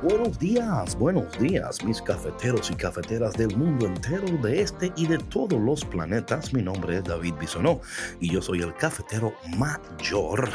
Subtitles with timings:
[0.00, 5.18] Buenos días, buenos días, mis cafeteros y cafeteras del mundo entero, de este y de
[5.18, 6.52] todos los planetas.
[6.54, 7.80] Mi nombre es David Bisonó
[8.20, 10.48] y yo soy el cafetero mayor.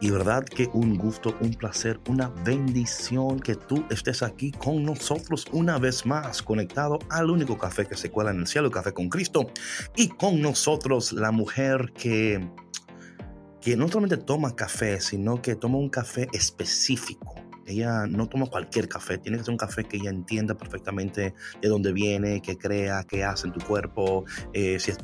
[0.00, 5.44] Y verdad que un gusto, un placer, una bendición que tú estés aquí con nosotros
[5.52, 9.10] una vez más, conectado al único café que se cuela en el cielo, Café con
[9.10, 9.50] Cristo.
[9.94, 12.48] Y con nosotros la mujer que,
[13.60, 17.34] que no solamente toma café, sino que toma un café específico
[17.70, 21.68] ella no toma cualquier café, tiene que ser un café que ella entienda perfectamente de
[21.68, 24.24] dónde viene, qué crea, qué hace en tu cuerpo.
[24.52, 24.98] Eh, si es,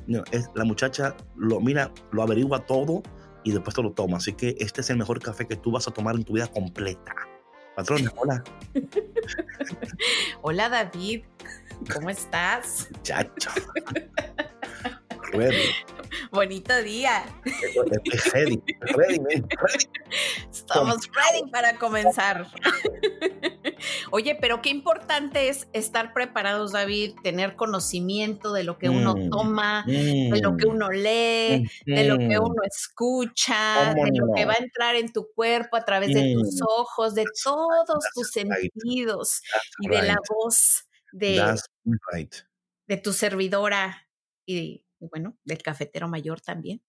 [0.54, 3.02] la muchacha lo mira, lo averigua todo
[3.44, 4.18] y después te lo toma.
[4.18, 6.46] Así que este es el mejor café que tú vas a tomar en tu vida
[6.46, 7.14] completa.
[7.74, 8.42] Patrón, hola.
[10.42, 11.24] hola David,
[11.92, 12.88] ¿cómo estás?
[13.02, 13.50] Chacho.
[16.30, 17.24] Bonito día.
[20.50, 22.46] Estamos ready para comenzar.
[24.10, 29.30] Oye, pero qué importante es estar preparados, David, tener conocimiento de lo que uno mm,
[29.30, 34.44] toma, de lo que mm, uno lee, de lo que uno escucha, de lo que
[34.44, 36.64] va a entrar en tu cuerpo a través de tus mm.
[36.78, 39.42] ojos, de todos tus sentidos
[39.80, 41.56] y de la voz de,
[42.86, 44.08] de tu servidora
[44.46, 46.82] y y bueno, del cafetero mayor también.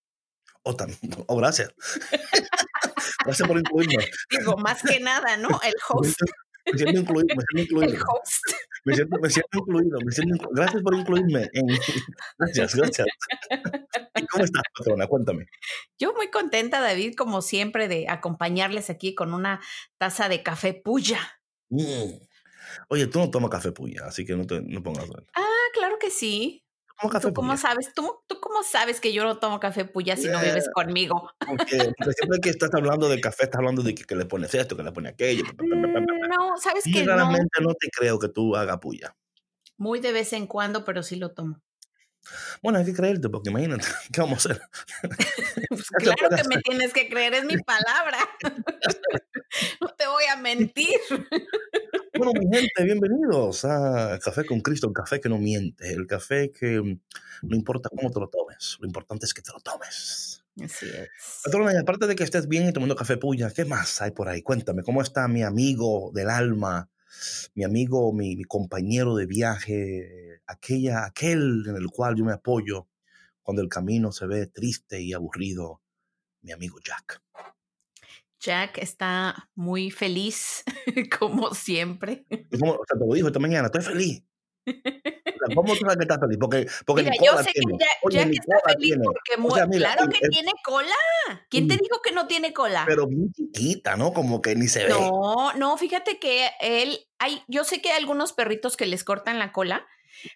[0.64, 1.00] Oh, también.
[1.28, 1.74] oh gracias.
[3.26, 4.06] gracias por incluirme.
[4.30, 5.50] Digo, más que nada, ¿no?
[5.64, 6.20] El host.
[6.66, 7.94] Me siento incluido, me siento incluido.
[7.96, 8.44] El host.
[8.84, 11.50] Me siento, me siento incluido, me siento Gracias por incluirme.
[12.38, 13.08] Gracias, gracias.
[14.16, 15.08] ¿Y cómo estás, patrona?
[15.08, 15.46] Cuéntame.
[15.98, 19.62] Yo muy contenta, David, como siempre, de acompañarles aquí con una
[19.98, 21.20] taza de café puya.
[21.70, 22.20] Mm.
[22.90, 25.06] Oye, tú no tomas café puya, así que no te no pongas.
[25.34, 26.67] Ah, claro que sí.
[27.22, 27.94] ¿Tú cómo sabes?
[27.94, 31.32] ¿Tú, ¿Tú cómo sabes que yo no tomo café puya si no vives eh, conmigo?
[31.46, 34.84] Porque, siempre que estás hablando de café, estás hablando de que, le pones esto, que
[34.84, 35.44] le pones aquello.
[35.60, 37.74] No, sabes que realmente no.
[37.76, 39.16] te creo que tú hagas puya.
[39.78, 41.62] Muy de vez en cuando, pero sí lo tomo.
[42.62, 44.62] Bueno, hay que creerte, porque imagínate, ¿qué vamos a hacer?
[45.70, 48.18] Pues claro que me tienes que creer, es mi palabra.
[49.82, 51.00] no te voy a mentir.
[52.18, 56.52] Bueno, mi gente, bienvenidos a Café con Cristo, el café que no miente, el café
[56.52, 57.00] que mm,
[57.44, 60.44] no importa cómo te lo tomes, lo importante es que te lo tomes.
[60.60, 61.10] Así es.
[61.44, 64.42] Patrona, aparte de que estés bien y tomando café puya, ¿qué más hay por ahí?
[64.42, 66.90] Cuéntame, ¿cómo está mi amigo del alma,
[67.54, 72.88] mi amigo, mi, mi compañero de viaje, aquella, aquel en el cual yo me apoyo
[73.44, 75.82] cuando el camino se ve triste y aburrido,
[76.42, 77.22] mi amigo Jack?
[78.40, 80.64] Jack está muy feliz,
[81.20, 82.26] como siempre.
[82.60, 84.24] Como, o sea, te lo dijo esta mañana, estoy feliz.
[85.56, 86.38] ¿Cómo tú sabes que estás feliz?
[86.40, 87.78] Porque, porque mira, yo sé tiene.
[87.78, 88.96] que Jack, está feliz
[89.42, 90.96] porque claro que tiene cola.
[91.50, 92.84] ¿Quién te dijo que no tiene cola?
[92.88, 94.14] Pero bien chiquita, ¿no?
[94.14, 94.90] Como que ni se ve.
[94.90, 99.40] No, no, fíjate que él, hay, yo sé que hay algunos perritos que les cortan
[99.40, 99.88] la cola,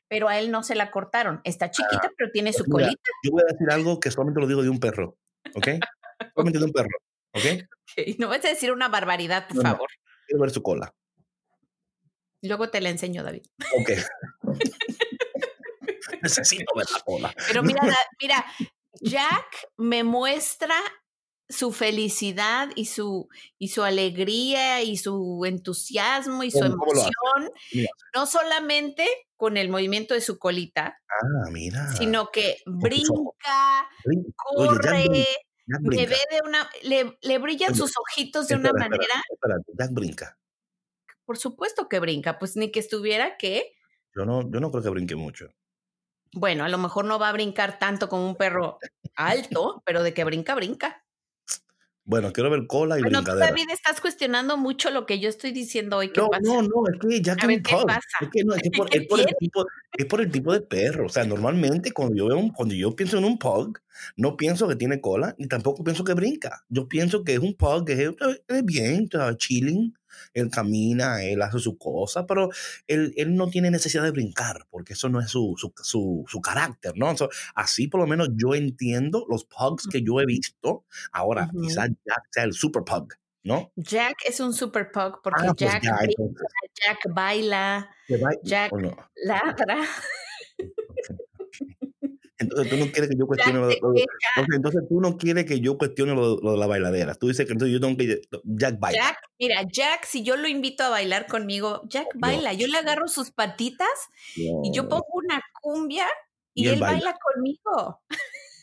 [0.08, 1.42] pero a él no se la cortaron.
[1.44, 3.02] Está ah, chiquita, pero tiene su colita.
[3.24, 5.18] Yo voy a decir algo que solamente lo digo de un perro,
[5.56, 5.68] ¿ok?
[6.36, 6.90] solamente de un perro.
[7.34, 8.18] ¿Ok?
[8.20, 9.90] No vas a decir una barbaridad, por favor.
[10.28, 10.94] Quiero ver su cola.
[12.42, 13.44] Luego te la enseño, David.
[13.80, 13.92] Ok.
[16.22, 17.36] Necesito ver la cola.
[17.48, 17.82] Pero mira,
[18.22, 18.46] mira,
[19.02, 20.76] Jack me muestra
[21.52, 23.28] su felicidad y su,
[23.60, 27.52] y su alegría y su entusiasmo y su emoción,
[28.16, 29.06] no solamente
[29.36, 31.92] con el movimiento de su colita, ah, mira.
[31.94, 33.90] sino que brinca,
[34.36, 35.26] corre,
[35.80, 39.22] le ve de una, le, le brillan sus ojitos de una manera.
[39.78, 40.38] Jack brinca.
[41.26, 43.74] Por supuesto que brinca, pues ni que estuviera que.
[44.16, 45.50] Yo no, yo no creo que brinque mucho.
[46.34, 48.80] Bueno, a lo mejor no va a brincar tanto como un perro
[49.16, 51.06] alto, pero de que brinca, brinca.
[52.04, 53.48] Bueno, quiero ver cola y bueno, brincadera.
[53.48, 56.12] Tú, David, estás cuestionando mucho lo que yo estoy diciendo hoy.
[56.12, 56.42] ¿Qué no, pasa?
[56.44, 57.92] no, no, es que ya que un pug.
[58.22, 59.66] Es que no, es, que por, es, por el tipo,
[59.98, 61.06] es por el tipo de perro.
[61.06, 63.78] O sea, normalmente cuando yo veo un, cuando yo pienso en un pug,
[64.18, 66.64] no pienso que tiene cola, ni tampoco pienso que brinca.
[66.70, 68.10] Yo pienso que es un pug que es,
[68.48, 69.08] es bien,
[69.38, 69.94] chilling,
[70.34, 72.50] él camina, él hace su cosa, pero
[72.88, 76.42] él, él, no tiene necesidad de brincar, porque eso no es su, su, su, su
[76.42, 77.16] carácter, ¿no?
[77.18, 80.86] So, así por lo menos yo entiendo los pugs que yo he visto.
[81.12, 81.68] Ahora, uh -huh.
[81.68, 83.14] quizás Jack sea el super pug,
[83.44, 83.72] ¿no?
[83.76, 85.98] Jack es un super pug porque ah, pues Jack, ya,
[86.74, 87.90] Jack baila,
[88.44, 88.96] Jack no?
[89.16, 89.78] ladra.
[92.42, 95.60] Entonces tú no quieres que yo cuestione lo, lo, entonces, entonces, tú no quieres que
[95.60, 97.16] yo cuestione lo, lo, de la bailadera.
[97.16, 99.04] Tú dices que entonces yo tengo que Jack baila.
[99.04, 102.54] Jack, mira, Jack, si yo lo invito a bailar conmigo, Jack baila.
[102.54, 102.60] No.
[102.60, 103.88] Yo le agarro sus patitas
[104.36, 104.62] no.
[104.64, 106.08] y yo pongo una cumbia
[106.54, 106.96] y, y él, él baila.
[106.98, 107.20] baila.
[107.34, 108.02] conmigo.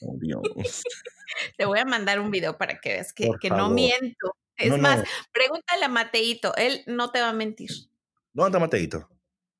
[0.02, 0.42] Oh, Dios.
[1.56, 4.36] Te voy a mandar un video para que veas que, que no miento.
[4.56, 7.70] Es no, más, pregúntale a Mateito, él no te va a mentir.
[8.32, 9.08] ¿Dónde está Mateito?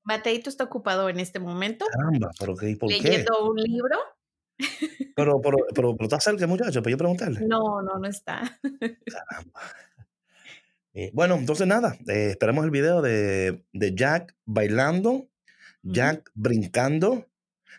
[0.09, 1.85] Mateito está ocupado en este momento.
[1.85, 2.75] Caramba, pero ¿qué?
[2.75, 3.43] ¿por leyendo qué?
[3.43, 3.97] un libro.
[5.15, 7.41] Pero, pero, pero, pero está cerca, muchacho, para yo preguntarle.
[7.41, 8.59] No, no, no está.
[9.05, 9.61] Caramba.
[10.93, 15.29] Eh, bueno, entonces nada, eh, esperamos el video de, de Jack bailando,
[15.83, 17.27] Jack brincando,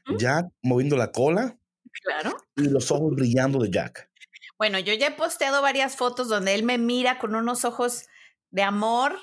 [0.06, 0.16] -huh.
[0.16, 1.58] Jack moviendo la cola.
[2.04, 2.36] Claro.
[2.54, 4.08] Y los ojos brillando de Jack.
[4.56, 8.06] Bueno, yo ya he posteado varias fotos donde él me mira con unos ojos
[8.52, 9.14] de amor.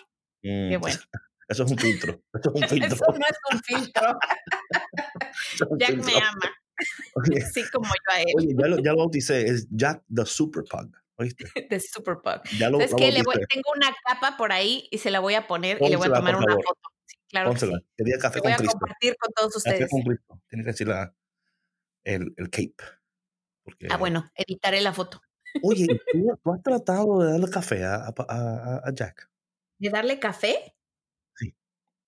[0.44, 0.70] Mm.
[0.70, 1.00] Qué bueno.
[1.48, 2.22] Eso es un filtro.
[2.34, 2.96] Eso es un filtro.
[2.96, 4.20] Eso no es un filtro.
[5.54, 6.06] es un Jack filtro.
[6.12, 6.56] me ama.
[7.16, 8.28] Oye, Así como yo a él.
[8.38, 9.46] Oye, ya lo, ya lo bauticé.
[9.48, 10.92] Es Jack the Super Pug.
[11.20, 11.46] ¿Oíste?
[11.70, 12.44] The Super Pug.
[12.60, 15.34] Ya lo, Entonces, que le voy, tengo una capa por ahí y se la voy
[15.34, 16.80] a poner Pónsela, y le voy a tomar una foto.
[17.06, 17.80] Sí, claro Pónsela.
[17.98, 18.12] que sí.
[18.20, 18.78] Café Lo con voy a Cristo.
[18.80, 19.80] compartir con todos ustedes.
[19.80, 20.42] Café con Cristo.
[20.48, 21.16] Tiene que decir la,
[22.04, 22.76] el, el cape.
[23.64, 25.22] Porque, Ah, bueno, editaré la foto.
[25.64, 29.28] Oye, ¿tú, tú has tratado de darle café a, a, a, a Jack?
[29.80, 30.76] ¿De darle café?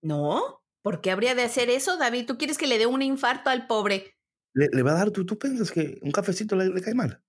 [0.01, 0.61] No.
[0.81, 2.25] ¿Por qué habría de hacer eso, David?
[2.25, 4.15] ¿Tú quieres que le dé un infarto al pobre?
[4.53, 7.21] ¿Le, le va a dar, tú, tú piensas que un cafecito le, le cae mal?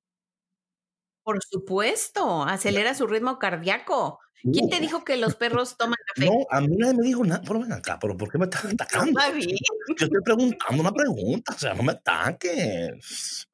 [1.23, 4.21] Por supuesto, acelera su ritmo cardíaco.
[4.43, 6.27] ¿Quién te dijo que los perros toman café?
[6.27, 7.43] No, a mí nadie me dijo nada.
[7.47, 9.21] Pero ven acá, pero ¿por qué me estás atacando?
[9.21, 9.49] David.
[9.49, 13.47] Yo estoy preguntando una pregunta, o sea, no me ataques.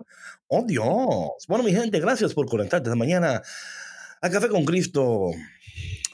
[0.49, 1.45] Oh, Dios.
[1.49, 3.43] Bueno, mi gente, gracias por conectarte esta mañana
[4.21, 5.31] a Café con Cristo.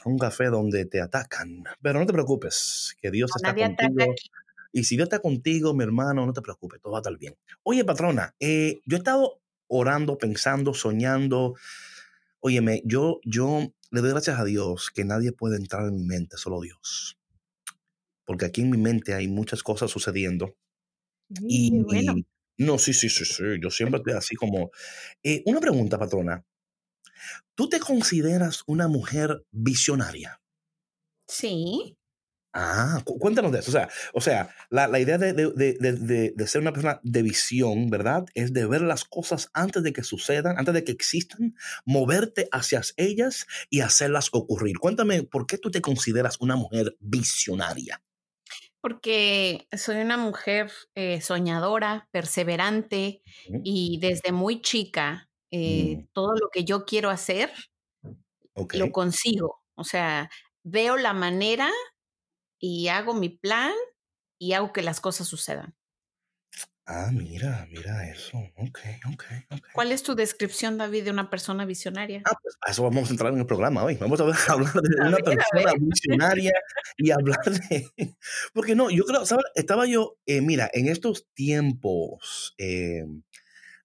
[0.05, 1.63] Un café donde te atacan.
[1.81, 4.19] Pero no te preocupes, que Dios No, está ataca contigo.
[4.73, 7.35] Y si Dios está contigo, mi hermano, no te preocupes, todo va a estar bien.
[7.63, 11.55] Oye, patrona, eh, yo he estado orando, pensando, soñando.
[12.41, 16.37] Óyeme, yo, yo le doy gracias a Dios que nadie puede entrar en mi mente,
[16.37, 17.17] solo Dios.
[18.25, 20.55] Porque aquí en mi mente hay muchas cosas sucediendo.
[21.29, 22.13] Mm, Y, bueno.
[22.19, 22.27] y-
[22.57, 23.43] no, sí, sí, sí, sí.
[23.61, 24.71] Yo siempre estoy así como.
[25.23, 26.43] Eh, una pregunta, patrona.
[27.55, 30.41] ¿Tú te consideras una mujer visionaria?
[31.27, 31.97] Sí.
[32.55, 33.69] Ah, cu- cuéntanos de eso.
[33.71, 37.23] O sea, o sea la, la idea de, de, de, de- ser una persona de
[37.23, 38.25] visión, ¿verdad?
[38.35, 41.55] Es de ver las cosas antes de que sucedan, antes de que existan,
[41.85, 44.77] moverte hacia ellas y hacerlas ocurrir.
[44.77, 48.03] Cuéntame, ¿por qué tú te consideras una mujer visionaria?
[48.81, 53.21] Porque soy una mujer eh, soñadora, perseverante
[53.63, 57.53] y desde muy chica eh, mm, todo lo que yo quiero hacer
[58.53, 58.73] ok.
[58.73, 59.61] lo consigo.
[59.75, 60.31] O sea,
[60.63, 61.69] veo la manera
[62.59, 63.71] y hago mi plan
[64.39, 65.75] y hago que las cosas sucedan.
[66.85, 68.37] Ah, mira, mira eso.
[68.57, 68.79] Ok,
[69.13, 69.67] ok, ok.
[69.73, 72.21] ¿Cuál es tu descripción, David, de una persona visionaria?
[72.25, 73.95] Ah, pues a eso vamos a entrar en el programa hoy.
[73.95, 76.51] Vamos a hablar de A una ver, persona visionaria
[76.97, 77.89] y hablar de...
[78.53, 79.45] Porque no, yo creo, ¿sabes?
[79.55, 83.05] Estaba yo, eh, mira, en estos tiempos eh,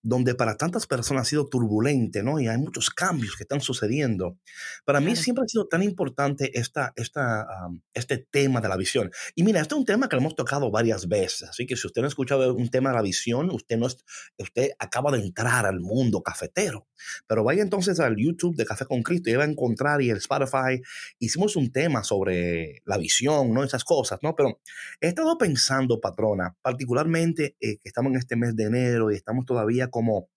[0.02, 2.40] donde para tantas personas ha sido turbulente, ¿no?
[2.40, 4.38] Y hay muchos cambios que están sucediendo.
[4.84, 7.46] Para mí siempre ha sido tan importante esta, esta,
[7.94, 9.10] este tema de la visión.
[9.34, 11.86] Y mira, este es un tema que lo hemos tocado varias veces, así que si
[11.86, 14.04] usted no ha escuchado un tema de la visión, usted, no es,
[14.38, 16.86] usted acaba de entrar al mundo cafetero.
[17.26, 20.18] Pero vaya entonces al YouTube de Café con Cristo y va a encontrar y el
[20.18, 20.80] Spotify.
[21.18, 23.64] Hicimos un tema sobre la visión, ¿no?
[23.64, 24.34] Esas cosas, ¿no?
[24.34, 24.60] Pero
[25.00, 29.44] he estado pensando, patrona, particularmente eh, que estamos en este mes de enero y estamos
[29.44, 30.30] todavía como,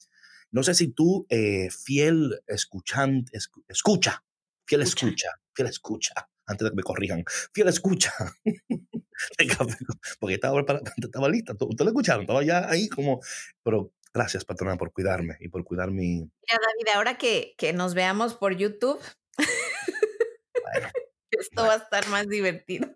[0.52, 4.24] no sé si tú, eh, fiel escuchante, escu- escucha,
[4.66, 5.06] fiel Escucha.
[5.08, 6.14] escucha, fiel escucha,
[6.46, 8.12] antes de que me corrijan, fiel escucha
[10.20, 10.60] porque estaba,
[10.98, 13.20] estaba lista, ustedes lo escucharon, estaba ya ahí como,
[13.64, 16.30] pero gracias, patrona, por cuidarme y por cuidar mi, Mira,
[16.62, 19.00] David, ahora que, que nos veamos por YouTube,
[19.38, 20.90] bueno,
[21.32, 22.96] esto va a estar más divertido.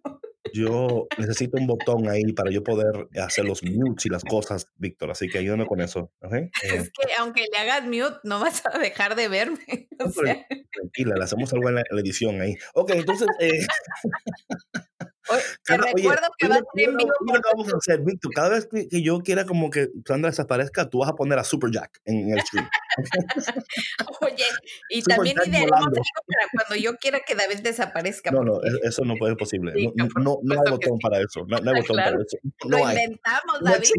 [0.56, 5.12] Yo necesito un botón ahí para yo poder hacer los mutes y las cosas, Víctor.
[5.12, 6.14] Así que ayúdame con eso.
[6.32, 9.60] Eh, Es que aunque le hagas mute, no vas a dejar de verme.
[10.72, 12.56] Tranquila, le hacemos algo en la, edición ahí.
[12.74, 13.28] Ok, entonces.
[13.42, 13.68] Eh,
[15.63, 17.12] te recuerdo que va a ser en vivo.
[17.25, 18.32] Que vamos a hacer, Víctor.
[18.34, 21.72] Cada vez que, yo quiera como que Sandra desaparezca, tú vas a poner a Super
[21.72, 22.67] Jack en, el stream.
[24.22, 24.46] Oye,
[24.89, 28.32] y también idearemos algo para cuando yo quiera que David desaparezca.
[28.32, 29.74] No, no, eso no puede ser posible.
[29.96, 31.46] no, no, hay botón para eso.
[31.48, 32.38] No, hay botón para eso.
[32.65, 33.89] Lo inventamos, David.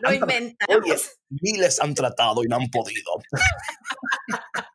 [0.00, 1.18] Lo inventamos.
[1.30, 3.12] miles han tratado y no han podido.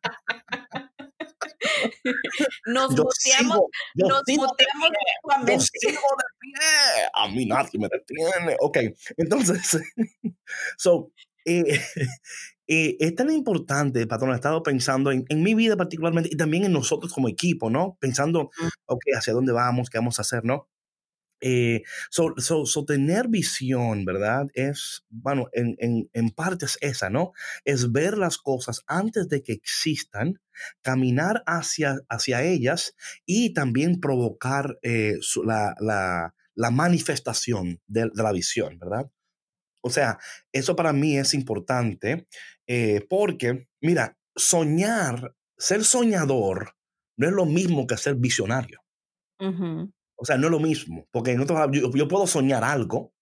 [2.65, 3.61] nos muteamos,
[3.95, 4.89] nos muteamos
[5.45, 5.97] de pie.
[7.13, 8.55] A mí nadie me detiene.
[8.59, 8.77] Ok,
[9.17, 9.79] entonces,
[10.77, 11.11] so,
[11.45, 11.63] eh,
[12.67, 16.65] eh, es tan importante, patrón, he estado pensando en, en, mi vida particularmente y también
[16.65, 17.97] en nosotros como equipo, ¿no?
[17.99, 18.51] Pensando,
[18.85, 20.67] ok, hacia dónde vamos, qué vamos a hacer, ¿no?
[21.39, 24.47] Eh, so, so, tener visión, ¿verdad?
[24.53, 27.33] Es, bueno, en, en, en parte es esa, ¿no?
[27.63, 30.39] Es ver las cosas antes de que existan,
[30.81, 38.79] caminar hacia, hacia ellas y también provocar eh, la, la, la, manifestación de, la visión,
[38.79, 39.11] ¿verdad?
[39.81, 40.17] O sea,
[40.51, 42.27] eso para mí es importante
[42.65, 46.75] eh, porque, mira, soñar, ser soñador
[47.15, 48.81] no es lo mismo que ser visionario.
[50.17, 53.13] O sea, no es lo mismo, porque en yo, yo, puedo soñar algo.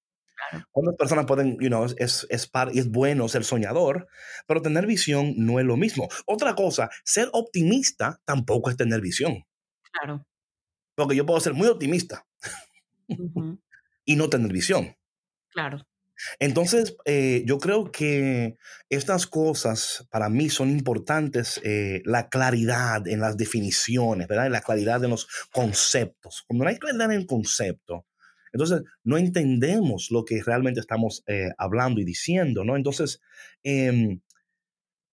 [0.71, 4.07] Cuántas personas pueden, you know, es, es, es bueno ser soñador,
[4.47, 6.07] pero tener visión no es lo mismo.
[6.25, 9.43] Otra cosa, ser optimista tampoco es tener visión.
[9.91, 10.25] Claro.
[10.95, 12.25] Porque yo puedo ser muy optimista
[14.05, 14.95] y no tener visión.
[15.49, 15.79] Claro.
[16.39, 18.57] Entonces, eh, yo creo que
[18.89, 24.49] estas cosas para mí son importantes, eh, la claridad en las definiciones, ¿verdad?
[24.49, 26.43] La claridad en los conceptos.
[26.47, 28.05] Cuando no hay claridad en el concepto,
[28.53, 32.77] entonces no entendemos lo que realmente estamos eh, hablando y diciendo, ¿no?
[32.77, 33.21] Entonces,
[33.63, 34.19] eh,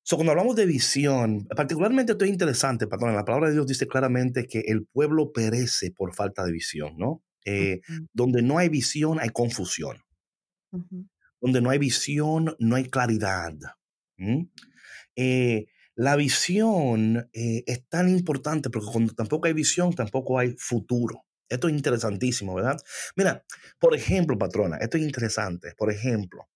[0.09, 4.47] cuando hablamos de visión, particularmente esto es interesante, perdón, la palabra de Dios dice claramente
[4.47, 7.23] que el pueblo perece por falta de visión, ¿no?
[8.12, 9.97] Donde no hay visión, hay confusión.
[11.40, 13.54] Donde no hay visión, no hay claridad.
[15.16, 21.24] Eh, la visión eh, es tan importante porque cuando tampoco hay visión, tampoco hay futuro.
[21.48, 22.80] Esto es interesantísimo, ¿verdad?
[23.14, 23.44] Mira,
[23.78, 25.74] por ejemplo, patrona, esto es interesante.
[25.76, 26.48] Por ejemplo,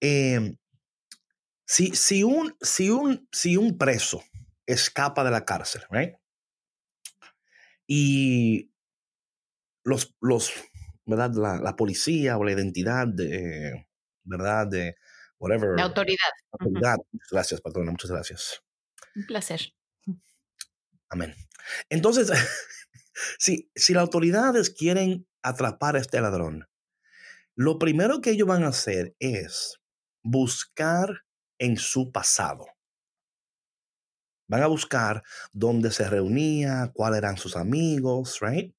[0.00, 0.56] em,
[1.64, 4.22] si, si, un, si, un, si un preso
[4.66, 6.14] escapa de la cárcel, ¿right?
[7.88, 8.70] Y
[9.82, 10.52] los, los
[11.06, 11.30] ¿verdad?
[11.34, 13.86] La, la, policía o la identidad de,
[14.24, 14.66] ¿verdad?
[14.66, 14.96] De
[15.38, 15.76] whatever.
[15.76, 16.18] La autoridad.
[16.52, 16.96] autoridad.
[17.12, 18.62] Muchas gracias, patrona, muchas gracias.
[19.14, 19.72] Un placer.
[21.08, 21.34] Amén.
[21.88, 22.30] Entonces,
[23.38, 26.68] si, si las autoridades quieren atrapar a este ladrón,
[27.54, 29.80] lo primero que ellos van a hacer es
[30.22, 31.22] buscar
[31.58, 32.66] en su pasado.
[34.48, 35.22] Van a buscar
[35.52, 38.74] dónde se reunía, cuáles eran sus amigos, right?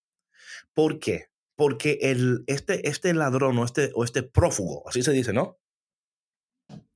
[0.74, 1.30] ¿Por qué?
[1.58, 5.58] Porque el, este, este ladrón o este, o este prófugo, así se dice, ¿no?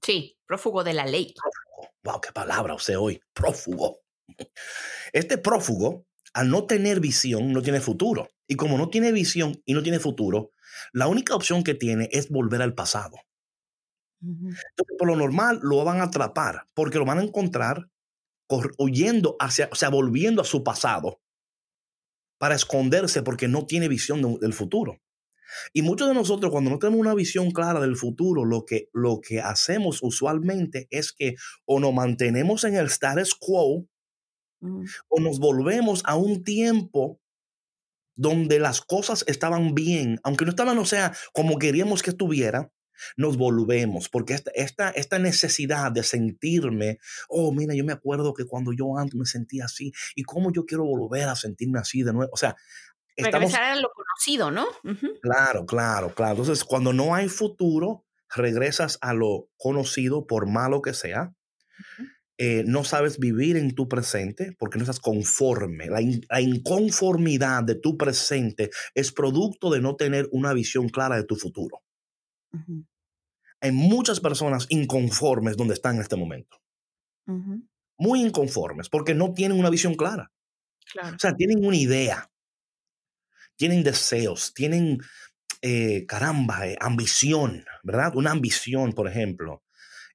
[0.02, 1.34] Sí, prófugo de la ley.
[1.34, 1.94] Prófugo.
[2.04, 4.02] Wow, qué palabra usted hoy, prófugo.
[5.14, 8.30] Este prófugo, al no tener visión, no tiene futuro.
[8.48, 10.52] Y como no tiene visión y no tiene futuro,
[10.94, 13.18] la única opción que tiene es volver al pasado.
[14.22, 17.90] Entonces, por lo normal, lo van a atrapar porque lo van a encontrar
[18.78, 21.20] huyendo hacia, o sea, volviendo a su pasado
[22.42, 25.00] para esconderse porque no tiene visión del futuro.
[25.74, 29.22] Y muchos de nosotros cuando no tenemos una visión clara del futuro, lo que, lo
[29.22, 33.86] que hacemos usualmente es que o nos mantenemos en el status quo
[34.60, 34.86] mm.
[35.10, 37.22] o nos volvemos a un tiempo
[38.16, 42.72] donde las cosas estaban bien, aunque no estaban, o sea, como queríamos que estuviera,
[43.18, 48.46] nos volvemos, porque esta, esta, esta necesidad de sentirme, oh, mira, yo me acuerdo que
[48.46, 52.14] cuando yo antes me sentía así, y cómo yo quiero volver a sentirme así de
[52.14, 52.56] nuevo, o sea...
[53.18, 54.68] Estamos, Regresar a lo conocido, ¿no?
[55.22, 56.32] Claro, claro, claro.
[56.32, 61.34] Entonces, cuando no hay futuro, regresas a lo conocido, por malo que sea.
[62.38, 65.88] Eh, no sabes vivir en tu presente porque no estás conforme.
[65.88, 71.36] La, inconformidad de tu presente es producto de no tener una visión clara de tu
[71.36, 71.84] futuro
[73.62, 76.58] hay muchas personas inconformes donde están en este momento.
[77.98, 80.32] Muy inconformes porque no tienen una visión clara.
[80.98, 82.30] O sea, tienen una idea,
[83.56, 84.98] tienen deseos, tienen,
[85.62, 88.16] eh, caramba, eh, ambición, ¿verdad?
[88.16, 89.64] Una ambición, por ejemplo.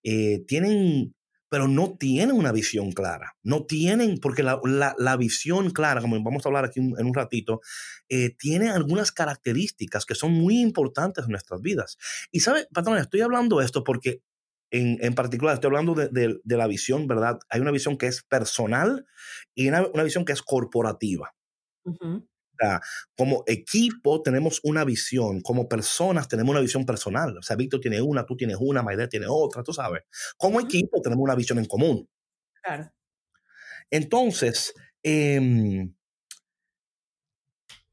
[0.03, 1.16] Eh, tienen
[1.49, 3.37] pero no tienen una visión clara.
[3.43, 4.61] No tienen, porque la,
[4.99, 7.61] la, visión clara, como vamos a hablar aquí en un ratito,
[8.09, 11.97] eh, tiene algunas características que son muy importantes en nuestras vidas.
[12.31, 14.23] Y sabe, patrón, estoy hablando esto porque
[14.71, 17.39] en, en particular, estoy hablando de, de, de, la visión, ¿verdad?
[17.49, 19.07] Hay una visión que es personal
[19.55, 21.33] y una, una visión que es corporativa.
[21.85, 22.29] Uh -huh.
[22.59, 22.81] Sea,
[23.17, 27.37] como equipo tenemos una visión, como personas tenemos una visión personal.
[27.39, 30.03] O sea, Víctor tiene una, tú tienes una, Maide tiene otra, tú sabes.
[30.37, 32.09] Como equipo tenemos una visión en común.
[32.63, 32.93] Claro.
[33.91, 35.89] Entonces, eh,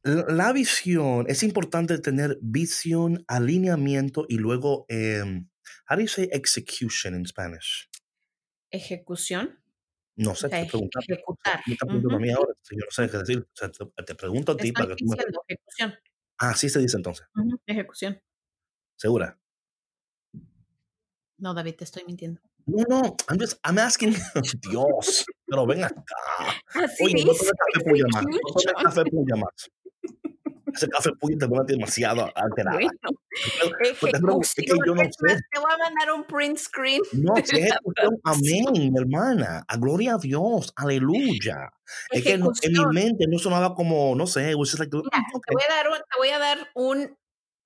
[0.03, 5.23] la visión, es importante tener visión, alineamiento y luego, eh,
[5.89, 7.89] how do you say execution in Spanish?
[8.69, 9.62] Ejecución.
[10.15, 10.63] No sé, okay.
[10.63, 10.99] te pregunto.
[10.99, 11.61] Ejecutar.
[11.65, 12.23] Me está preguntando uh -huh.
[12.23, 13.39] a mí ahora, yo no sé qué decir.
[13.39, 15.15] O sea, te, te, pregunto a ti para que tú me...
[15.47, 15.93] ejecución.
[16.37, 17.25] Ah, sí se dice entonces.
[17.35, 17.59] Uh -huh.
[17.65, 18.21] Ejecución.
[18.95, 19.39] ¿Segura?
[21.37, 22.41] No, David, te estoy mintiendo.
[22.65, 24.13] No, no, I'm just, I'm asking,
[24.69, 26.03] Dios, pero ven acá.
[26.73, 29.69] Así Oye, no tome café puya más, no tome café puya más.
[30.73, 32.77] Ese café puya te pone demasiado alterada.
[32.77, 32.91] Bueno,
[33.81, 34.63] es que yo no sé.
[34.63, 37.01] Te voy a mandar un print screen.
[37.13, 39.63] No, si es ejecución, amén, mi hermana.
[39.67, 41.71] A gloria a Dios, aleluya.
[42.09, 45.41] Es que en, en mi mente no sonaba como, no sé, like, Mira, okay.
[45.47, 47.17] te voy a dar un, te voy a dar un,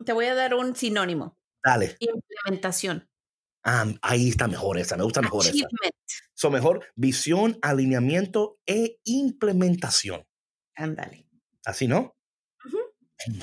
[0.06, 1.38] te voy a dar un sinónimo.
[1.64, 1.96] Dale.
[2.00, 3.08] Implementación.
[3.64, 5.72] Ah, ahí está mejor esa, me gusta mejor Achievement.
[5.84, 6.24] esa.
[6.34, 10.26] So mejor visión, alineamiento e implementación.
[10.76, 11.28] Ándale.
[11.66, 12.17] Así, ¿no?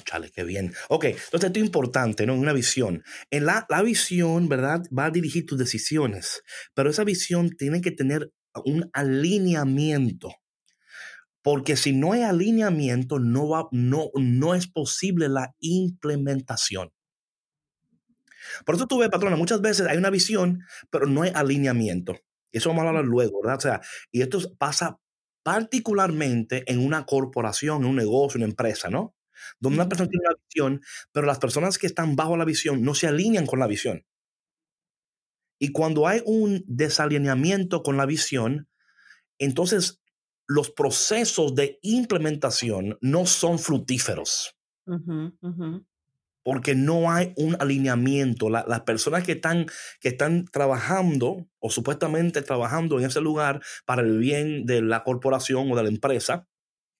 [0.04, 0.72] Chale, qué bien.
[0.88, 2.34] Ok, entonces esto es importante, ¿no?
[2.34, 3.02] Una visión.
[3.30, 4.82] En la, la visión, ¿verdad?
[4.96, 6.42] Va a dirigir tus decisiones,
[6.74, 8.32] pero esa visión tiene que tener
[8.64, 10.30] un alineamiento.
[11.42, 16.90] Porque si no hay alineamiento, no, va, no, no es posible la implementación.
[18.64, 22.16] Por eso tú ves, patrona, muchas veces hay una visión, pero no hay alineamiento.
[22.52, 23.58] Eso vamos a hablar luego, ¿verdad?
[23.58, 23.80] O sea,
[24.12, 24.98] y esto pasa
[25.42, 29.14] particularmente en una corporación, en un negocio, una empresa, ¿no?
[29.58, 30.80] Donde una persona tiene una visión,
[31.12, 34.04] pero las personas que están bajo la visión no se alinean con la visión.
[35.58, 38.68] Y cuando hay un desalineamiento con la visión,
[39.38, 40.02] entonces
[40.46, 44.56] los procesos de implementación no son fructíferos.
[44.86, 45.86] Uh -huh, uh -huh
[46.44, 48.50] porque no hay un alineamiento.
[48.50, 49.66] La, las personas que están,
[50.00, 55.72] que están trabajando o supuestamente trabajando en ese lugar para el bien de la corporación
[55.72, 56.46] o de la empresa,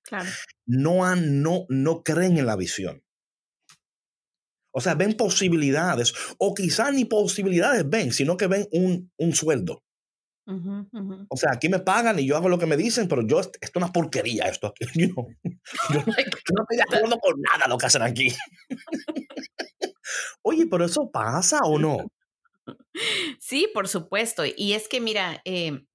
[0.05, 0.29] claro.
[0.67, 3.03] no, han, no, no creen en la visión.
[4.77, 9.85] O sea, ven posibilidades o quizás ni posibilidades ven, sino que ven un, un sueldo.
[10.47, 11.27] Uh -huh, uh -huh.
[11.31, 13.59] O sea, aquí me pagan y yo hago lo que me dicen, pero yo, esto
[13.61, 14.85] es una porquería, esto aquí.
[15.15, 15.25] Yo,
[15.95, 18.29] no estoy de acuerdo con nada lo que hacen aquí.
[20.43, 21.97] Oye, pero eso pasa o no?
[23.41, 24.43] Sí, por supuesto.
[24.45, 25.87] Y es que, mira, eh,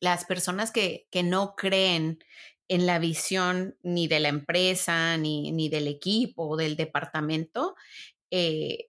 [0.00, 2.18] las personas que, que no creen
[2.68, 7.74] en la visión ni de la empresa, ni, ni del equipo, del departamento,
[8.30, 8.88] eh,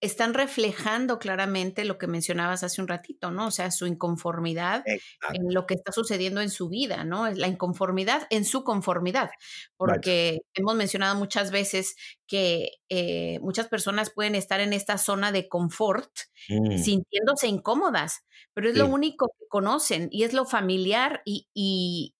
[0.00, 3.48] están reflejando claramente lo que mencionabas hace un ratito, ¿no?
[3.48, 5.34] O sea, su inconformidad Exacto.
[5.34, 7.26] en lo que está sucediendo en su vida, ¿no?
[7.26, 9.30] Es la inconformidad en su conformidad,
[9.76, 10.42] porque right.
[10.54, 11.96] hemos mencionado muchas veces
[12.28, 16.10] que eh, muchas personas pueden estar en esta zona de confort
[16.48, 16.78] mm.
[16.78, 18.78] sintiéndose incómodas, pero es sí.
[18.78, 22.14] lo único que conocen y es lo familiar y, y,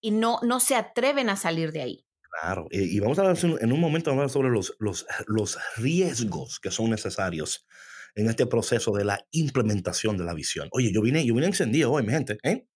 [0.00, 2.04] y no, no se atreven a salir de ahí.
[2.40, 6.70] Claro, y vamos a hablar en un momento hablar sobre los, los, los riesgos que
[6.70, 7.66] son necesarios
[8.14, 10.68] en este proceso de la implementación de la visión.
[10.72, 12.66] Oye, yo vine, yo vine encendido hoy, mi gente, ¿eh?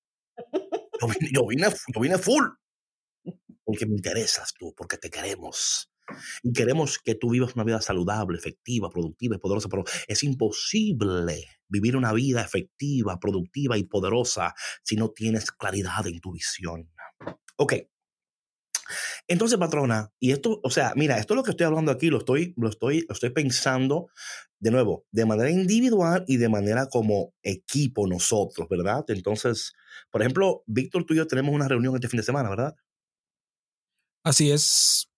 [1.00, 2.44] Yo vine, yo vine, yo vine full.
[3.64, 5.92] Porque me interesas tú, porque te queremos.
[6.42, 11.46] Y queremos que tú vivas una vida saludable, efectiva, productiva y poderosa, pero es imposible
[11.68, 16.90] vivir una vida efectiva, productiva y poderosa si no tienes claridad en tu visión.
[17.56, 17.74] Ok,
[19.28, 22.18] entonces, patrona, y esto, o sea, mira, esto es lo que estoy hablando aquí, lo
[22.18, 24.08] estoy, lo estoy, lo estoy pensando
[24.58, 29.04] de nuevo, de manera individual y de manera como equipo nosotros, ¿verdad?
[29.08, 29.72] Entonces,
[30.10, 32.76] por ejemplo, Víctor, tú y yo tenemos una reunión este fin de semana, ¿verdad?
[34.24, 35.08] Así es.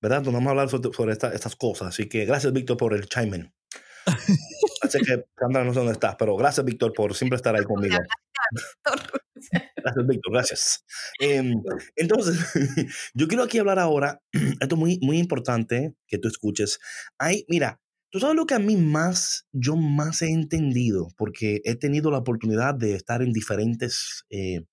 [0.00, 0.22] ¿Verdad?
[0.22, 1.88] Nos vamos a hablar sobre, sobre esta, estas cosas.
[1.88, 3.52] Así que gracias, Víctor, por el chime
[4.82, 7.98] Así que Sandra no sé dónde estás, pero gracias, Víctor, por siempre estar ahí conmigo.
[9.82, 10.84] Gracias, Víctor, gracias.
[11.20, 11.54] Eh,
[11.96, 12.36] entonces,
[13.14, 16.78] yo quiero aquí hablar ahora, esto es muy, muy importante que tú escuches.
[17.18, 21.74] Hay, mira, tú sabes lo que a mí más, yo más he entendido, porque he
[21.74, 24.64] tenido la oportunidad de estar en diferentes eh,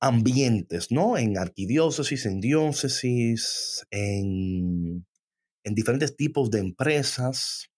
[0.00, 1.16] ambientes, ¿no?
[1.16, 5.06] En arquidiócesis, en diócesis, en,
[5.64, 7.70] en diferentes tipos de empresas.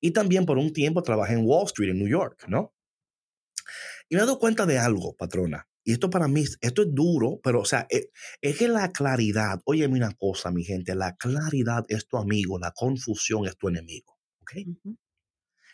[0.00, 2.74] Y también por un tiempo trabajé en Wall Street, en New York, ¿no?
[4.08, 5.68] Y me he dado cuenta de algo, patrona.
[5.84, 8.08] Y esto para mí, esto es duro, pero o sea, es,
[8.40, 12.72] es que la claridad, oye, una cosa, mi gente, la claridad es tu amigo, la
[12.72, 14.18] confusión es tu enemigo.
[14.40, 14.52] ¿Ok?
[14.66, 14.98] Uh -huh.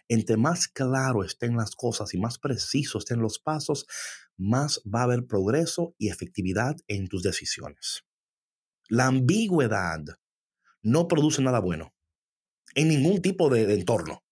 [0.09, 3.87] entre más claro estén las cosas y más precisos estén los pasos,
[4.37, 8.05] más va a haber progreso y efectividad en tus decisiones.
[8.88, 10.01] La ambigüedad
[10.83, 11.94] no produce nada bueno
[12.75, 14.23] en ningún tipo de, entorno.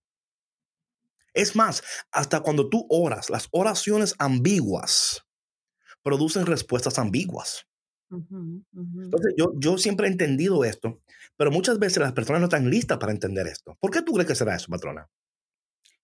[1.35, 5.27] Es más, hasta cuando tú oras, las oraciones ambiguas
[6.03, 7.67] producen respuestas ambiguas.
[8.11, 11.01] Entonces, yo, yo siempre he entendido esto,
[11.37, 13.77] pero muchas veces las personas no están listas para entender esto.
[13.81, 15.09] ¿Por qué tú crees que será eso, patrona?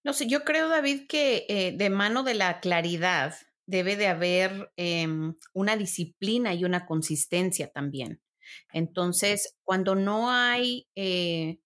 [0.05, 3.35] No sé, yo creo, David, que eh, de mano de la claridad
[3.67, 8.23] debe de haber em, una disciplina y una consistencia también.
[8.73, 10.89] Entonces, cuando no hay...
[10.95, 11.59] Eh.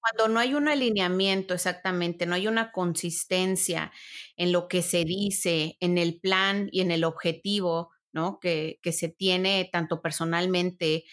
[0.00, 3.92] Cuando no hay un alineamiento, exactamente, no hay una consistencia
[4.36, 8.40] en lo que se dice, en el plan y en el objetivo, ¿no?
[8.40, 11.04] Que, que se tiene tanto personalmente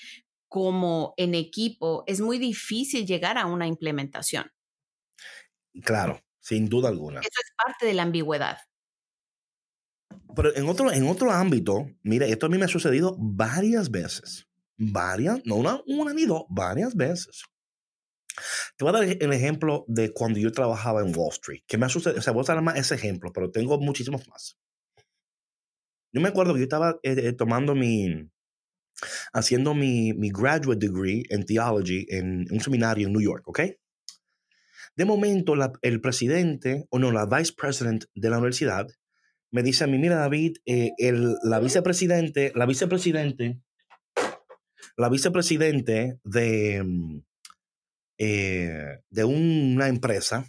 [0.48, 4.52] como en equipo, es muy difícil llegar a una implementación.
[5.84, 7.20] Claro, sin duda alguna.
[7.20, 8.58] Eso es parte de la ambigüedad.
[10.36, 14.48] Pero en otro, en otro ámbito, mire, esto a mí me ha sucedido varias veces.
[14.78, 17.44] Varias, no una, una ni dos, varias veces.
[18.78, 21.86] Te voy a dar el ejemplo de cuando yo trabajaba en Wall Street, que me
[21.86, 24.58] ha sucedido, o sea, voy a dar más ese ejemplo, pero tengo muchísimos más.
[26.14, 28.30] Yo me acuerdo que yo estaba eh, eh, tomando mi,
[29.34, 33.62] haciendo mi, mi graduate degree en theology en un seminario en New York, ¿ok?
[34.96, 38.88] De momento, el presidente, o no, la vice president de la universidad,
[39.52, 43.62] me dice a mí, mira David, eh, el, la vicepresidente, la vicepresidente,
[44.98, 47.20] la vicepresidente de, mm,
[48.18, 50.46] eh, de una empresa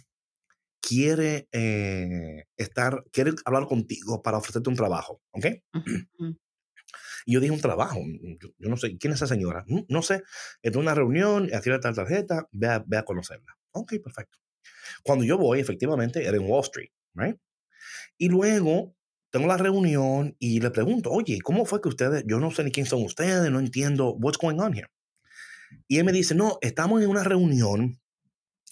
[0.81, 5.45] quiere eh, estar, quiere hablar contigo para ofrecerte un trabajo, ¿ok?
[7.25, 7.99] Y yo dije un trabajo,
[8.39, 9.63] yo, no sé, ¿quién es esa señora?
[9.67, 10.23] Mm, no sé,
[10.63, 13.55] es de una reunión, aquí está la tarjeta, ve a, ve a conocerla.
[13.71, 14.39] Ok, perfecto.
[15.03, 17.37] Cuando yo voy, efectivamente, era en Wall Street, ¿right?
[18.17, 18.95] Y luego
[19.31, 22.71] tengo la reunión y le pregunto, oye, ¿cómo fue que ustedes, yo no sé ni
[22.71, 24.87] quién son ustedes, no entiendo, what's going on here?
[25.87, 27.99] Y él me dice, no, estamos en una reunión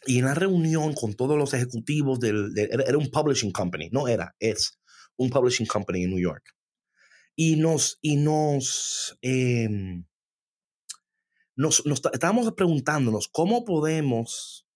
[0.06, 4.36] y en la reunión con todos los ejecutivos del, era un publishing company, no era,
[4.40, 4.80] es
[5.18, 6.56] un publishing company en New York.
[7.36, 10.06] Y nos, y nos, em,
[11.56, 14.68] nos, nos estábamos preguntándonos cómo podemos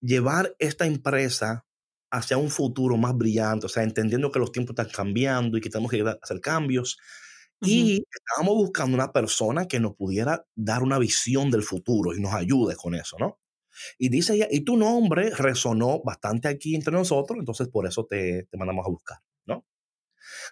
[0.00, 1.66] llevar esta empresa
[2.10, 5.70] hacia un futuro más brillante, o sea, entendiendo que los tiempos están cambiando y que
[5.70, 6.98] tenemos que hacer cambios.
[7.64, 12.34] Y estábamos buscando una persona que nos pudiera dar una visión del futuro y nos
[12.34, 13.38] ayude con eso, ¿no?
[13.98, 18.46] Y dice ella, y tu nombre resonó bastante aquí entre nosotros, entonces por eso te,
[18.50, 19.64] te mandamos a buscar, ¿no?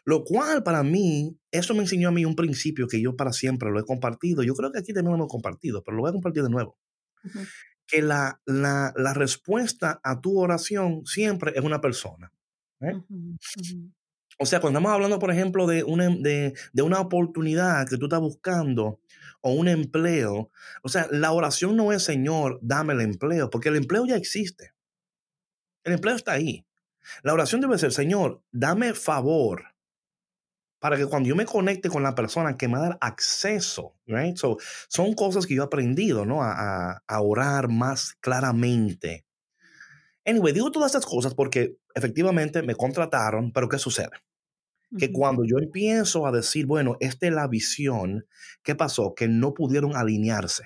[0.05, 3.71] Lo cual para mí, eso me enseñó a mí un principio que yo para siempre
[3.71, 4.43] lo he compartido.
[4.43, 6.79] Yo creo que aquí también lo hemos compartido, pero lo voy a compartir de nuevo
[7.91, 12.33] que la, la, la, respuesta a tu oración siempre es una persona.
[12.81, 12.95] ¿eh?
[14.43, 18.21] O sea, cuando estamos hablando, por ejemplo, de una, de, una oportunidad que tú estás
[18.21, 18.99] buscando
[19.43, 20.51] o un empleo,
[20.83, 24.73] o sea, la oración no es, Señor, dame el empleo, porque el empleo ya existe.
[25.85, 26.65] El empleo está ahí.
[27.23, 29.75] La oración debe ser, Señor, dame favor
[30.79, 34.39] para que cuando yo me conecte con la persona que me va dar acceso, right?
[34.39, 34.57] So,
[34.89, 36.43] son cosas que yo he aprendido, ¿no?
[36.43, 39.27] A, orar más claramente.
[40.25, 44.13] Anyway, digo todas estas cosas porque efectivamente me contrataron, pero ¿qué sucede?
[44.99, 48.27] Que cuando yo empiezo a decir, bueno, esta es la visión,
[48.65, 49.15] ¿qué pasó?
[49.15, 50.65] Que no pudieron alinearse.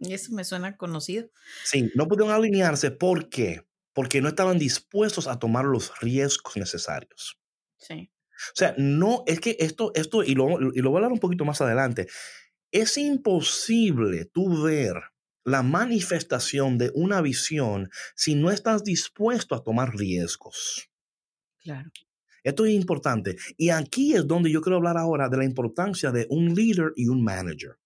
[0.00, 1.28] Y eso me suena conocido.
[1.64, 2.92] Sí, no pudieron alinearse.
[2.92, 3.62] ¿Por qué?
[3.92, 7.38] Porque no estaban dispuestos a tomar los riesgos necesarios.
[7.78, 8.10] Sí.
[8.30, 11.20] O sea, no, es que esto, esto, y lo, y lo voy a hablar un
[11.20, 12.06] poquito más adelante,
[12.70, 14.94] es imposible tú ver
[15.44, 20.90] la manifestación de una visión si no estás dispuesto a tomar riesgos.
[21.60, 21.90] Claro.
[22.44, 23.36] Esto es importante.
[23.56, 27.08] Y aquí es donde yo quiero hablar ahora de la importancia de un líder y
[27.08, 27.78] un manager.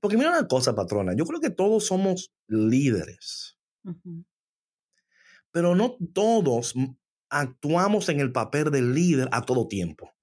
[0.00, 3.58] Porque mira una cosa, patrona, yo creo que todos somos líderes.
[5.50, 6.74] Pero no todos
[7.28, 10.14] actuamos en el papel del líder a todo tiempo.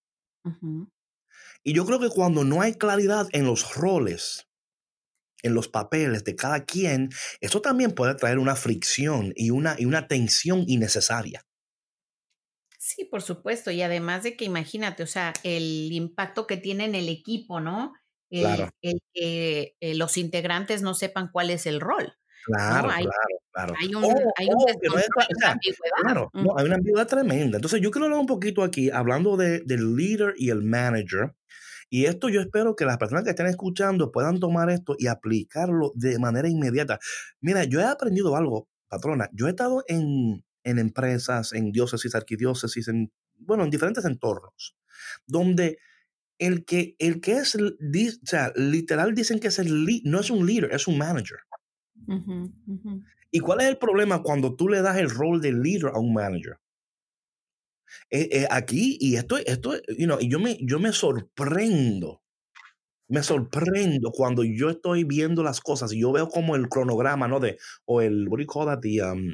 [1.64, 4.48] Y yo creo que cuando no hay claridad en los roles,
[5.44, 7.10] en los papeles de cada quien,
[7.42, 11.46] eso también puede traer una fricción y una, y una tensión innecesaria.
[12.84, 13.70] Sí, por supuesto.
[13.70, 17.94] Y además de que imagínate, o sea, el impacto que tiene en el equipo, ¿no?
[18.32, 18.70] claro.
[18.82, 22.12] el que eh, los integrantes no sepan cuál es el rol.
[22.44, 23.12] Claro, claro,
[23.52, 23.74] claro.
[23.80, 24.04] Hay un,
[24.36, 24.66] hay un
[26.02, 27.58] Claro, no, hay una ambigüedad tremenda.
[27.58, 31.36] Entonces, yo quiero hablar un poquito aquí, hablando de, del líder y el manager,
[31.92, 35.92] Y esto yo espero que las personas que estén escuchando puedan tomar esto y aplicarlo
[35.94, 36.98] de manera inmediata.
[37.42, 39.30] Mira, yo he aprendido algo, patrona.
[39.34, 44.76] Yo he estado en, en empresas, en diócesis, arquidiócesis, en, bueno, en diferentes entornos,
[45.26, 45.78] donde
[46.40, 47.60] el que, el que es, o
[48.24, 51.38] sea, literal dicen que es el, no es un líder, es un manager.
[53.32, 56.14] ¿Y cuál es el problema cuando tú le das el rol de líder a un
[56.14, 56.58] manager?
[58.10, 62.22] Eh, eh, aquí, y esto, esto, you know, yo me, yo me sorprendo,
[63.08, 67.40] me sorprendo cuando yo estoy viendo las cosas y yo veo como el cronograma, ¿no?
[67.40, 69.34] De, o el, what do you call that, um,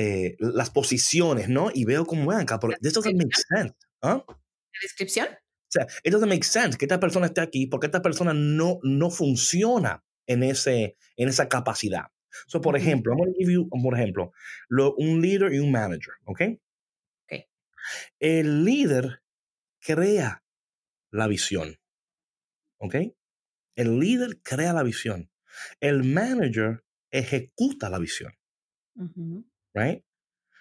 [0.00, 1.72] eh, las posiciones, ¿no?
[1.74, 3.74] Y veo como, vean acá, this doesn't make sense.
[4.00, 4.24] ¿Ah?
[4.28, 5.26] ¿La descripción?
[5.26, 8.78] O sea, it doesn't make sense que esta persona esté aquí porque esta persona no,
[8.84, 12.04] no funciona en, ese, en esa capacidad.
[12.46, 14.30] So, por ejemplo, I'm going to give you, por ejemplo,
[14.68, 16.42] lo, un líder y un manager, ¿ok?
[18.20, 19.22] El líder
[19.80, 20.44] crea
[21.10, 21.76] la visión.
[22.78, 22.94] ¿Ok?
[23.74, 25.28] El líder crea la visión.
[25.80, 28.32] El manager ejecuta la visión.
[29.74, 30.02] Right?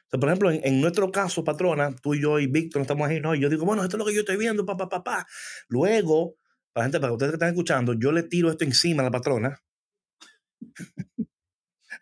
[0.10, 3.36] por ejemplo, en, nuestro caso, patrona, tú y yo y Víctor estamos ahí, ¿no?
[3.36, 5.28] Y yo digo, bueno, esto es lo que yo estoy viendo, papá, papá.
[5.67, 6.36] Luego,
[6.72, 9.62] para gente, para ustedes que están escuchando, yo le tiro esto encima a la patrona.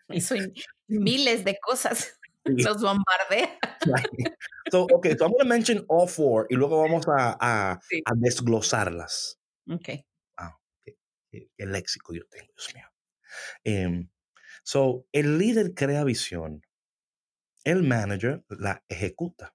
[0.08, 0.34] Eso
[0.88, 2.16] miles de cosas.
[2.44, 3.58] Los bombardea.
[4.70, 8.12] So, okay, so I'm going to mention all four y luego vamos a, a, a
[8.14, 9.38] desglosarlas.
[9.68, 9.88] Ok.
[10.36, 10.96] Ah, qué,
[11.30, 13.88] qué, léxico yo tengo, Dios mío.
[13.88, 14.08] Um,
[14.62, 16.65] so, el líder crea visión.
[17.66, 19.52] El manager la ejecuta.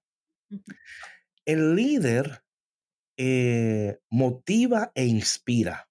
[1.46, 2.44] El líder
[3.16, 5.88] eh, motiva e inspira.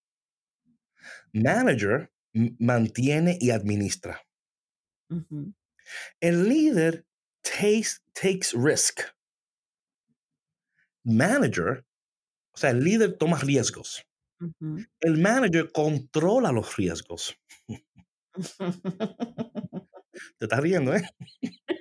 [1.34, 2.14] Manager
[2.60, 4.22] mantiene y administra.
[6.20, 7.08] El líder
[7.42, 9.02] takes, takes risk.
[11.04, 11.84] Manager,
[12.54, 14.06] o sea, el líder toma riesgos.
[15.00, 17.36] El manager controla los riesgos.
[20.38, 21.02] Te estás riendo, ¿eh?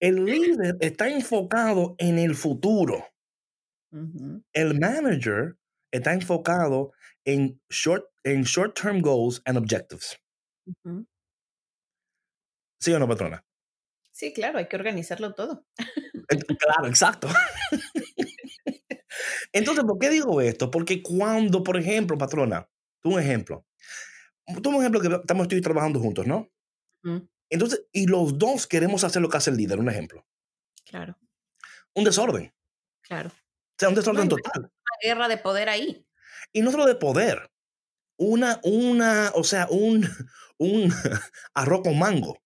[0.00, 3.06] el líder está enfocado en el futuro.
[4.52, 5.56] El manager
[5.92, 6.92] está enfocado
[7.24, 10.16] en short, en short term goals and objectives.
[12.80, 13.44] ¿Sí o no, patrona?
[14.12, 15.66] Sí, claro, hay que organizarlo todo.
[16.58, 17.28] Claro, exacto.
[19.52, 20.70] Entonces, ¿por qué digo esto?
[20.70, 22.68] Porque cuando, por ejemplo, patrona,
[23.02, 23.66] tú un ejemplo,
[24.62, 26.48] tú un ejemplo que estamos estoy trabajando juntos, ¿no?
[27.50, 30.24] Entonces, y los dos queremos hacer lo que hace el líder, un ejemplo.
[30.84, 31.18] Claro.
[31.94, 32.54] Un desorden.
[33.02, 33.30] Claro.
[33.30, 34.60] O sea, un desorden total.
[34.60, 36.06] Una guerra de poder ahí.
[36.52, 37.50] Y no solo de poder,
[38.16, 40.08] una, una, o sea, un,
[40.58, 40.92] un
[41.54, 42.38] arroz con mango.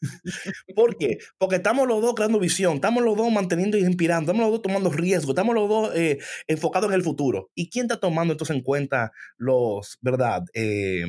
[0.74, 1.18] ¿Por qué?
[1.38, 4.62] Porque estamos los dos creando visión, estamos los dos manteniendo y inspirando, estamos los dos
[4.62, 7.50] tomando riesgo, estamos los dos eh, enfocados en el futuro.
[7.54, 11.06] ¿Y quién está tomando entonces en cuenta los, verdad, eh,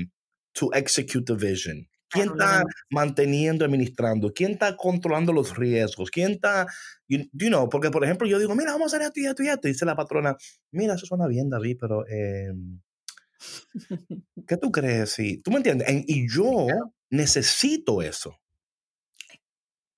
[0.53, 1.89] to execute the vision?
[2.09, 4.31] ¿Quién está manteniendo, administrando?
[4.33, 6.09] ¿Quién está controlando los riesgos?
[6.09, 6.65] ¿Quién está,
[7.07, 9.47] you, know, porque por ejemplo yo digo, mira, vamos a hacer esto y esto y
[9.47, 10.35] esto, y dice la patrona,
[10.71, 12.53] mira, eso suena bien, David, pero eh,
[14.47, 15.11] ¿qué tú crees?
[15.11, 15.87] Sí, ¿Tú me entiendes?
[16.07, 16.67] y yo
[17.09, 18.37] necesito eso.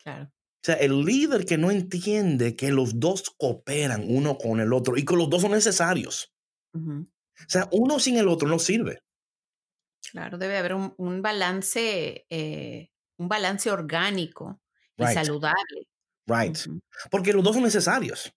[0.03, 0.31] Claro.
[0.57, 4.97] O sea, el líder que no entiende que los dos cooperan uno con el otro
[4.97, 6.33] y que los dos son necesarios.
[6.73, 8.99] O sea, uno sin el otro no sirve.
[10.11, 14.61] Claro, debe haber un, balance, eh, un balance orgánico
[14.97, 15.87] y saludable.
[16.25, 16.57] Right.
[17.09, 18.33] Porque los dos son necesarios.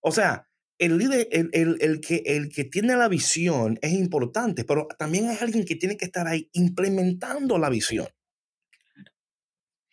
[0.00, 4.64] O sea, el líder, el, el, el, que, el que tiene la visión es importante,
[4.64, 8.08] pero también hay alguien que tiene que estar ahí implementando la visión.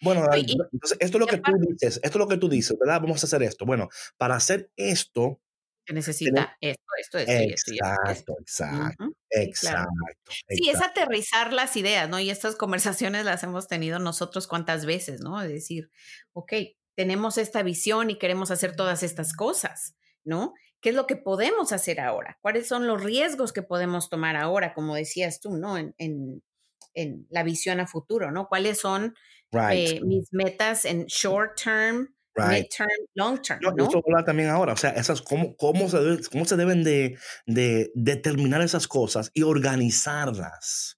[0.02, 3.02] Bueno, entonces esto es lo que tú dices, esto es lo que tú dices, ¿verdad?
[3.02, 3.66] Vamos a hacer esto.
[3.66, 5.42] Bueno, para hacer esto...
[5.88, 9.88] Se necesita esto, esto, esto, exacto, Exacto, exacto,
[10.50, 12.20] Sí, es aterrizar las ideas, ¿no?
[12.20, 15.40] Y estas conversaciones las hemos tenido nosotros cuántas veces, ¿no?
[15.40, 15.90] De decir,
[16.34, 16.52] ok,
[16.96, 19.96] tenemos esta visión y queremos hacer todas estas cosas,
[20.26, 20.54] ¿no?
[20.82, 22.38] ¿Qué es lo que podemos hacer ahora?
[22.42, 25.78] ¿Cuáles son los riesgos que podemos tomar ahora, como decías tú, ¿no?
[25.78, 26.44] En, en,
[26.94, 28.48] en la visión a futuro, ¿no?
[28.48, 29.16] ¿Cuáles son
[29.54, 33.60] eh, mis metas en short term, mid term, long term?
[33.62, 33.84] ¿no?
[33.84, 35.98] Esto habla también ahora, o sea, esas, cómo, cómo, se,
[36.32, 40.98] cómo se deben de, de determinar esas cosas y organizarlas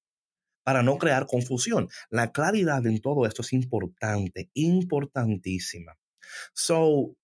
[0.63, 1.89] para no crear confusión.
[2.09, 5.97] La claridad en todo esto es importante, importantísima.
[6.53, 7.15] So,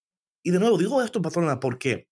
[0.43, 2.07] y de nuevo, digo esto, patrona, porque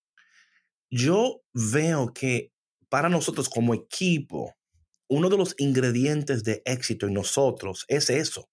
[0.92, 2.52] yo veo que
[2.90, 4.54] para nosotros como equipo,
[5.10, 8.48] uno de los ingredientes de éxito en nosotros es eso.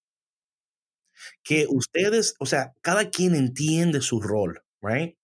[1.42, 4.62] Que ustedes, o sea, cada quien entiende su rol.
[4.82, 5.16] right?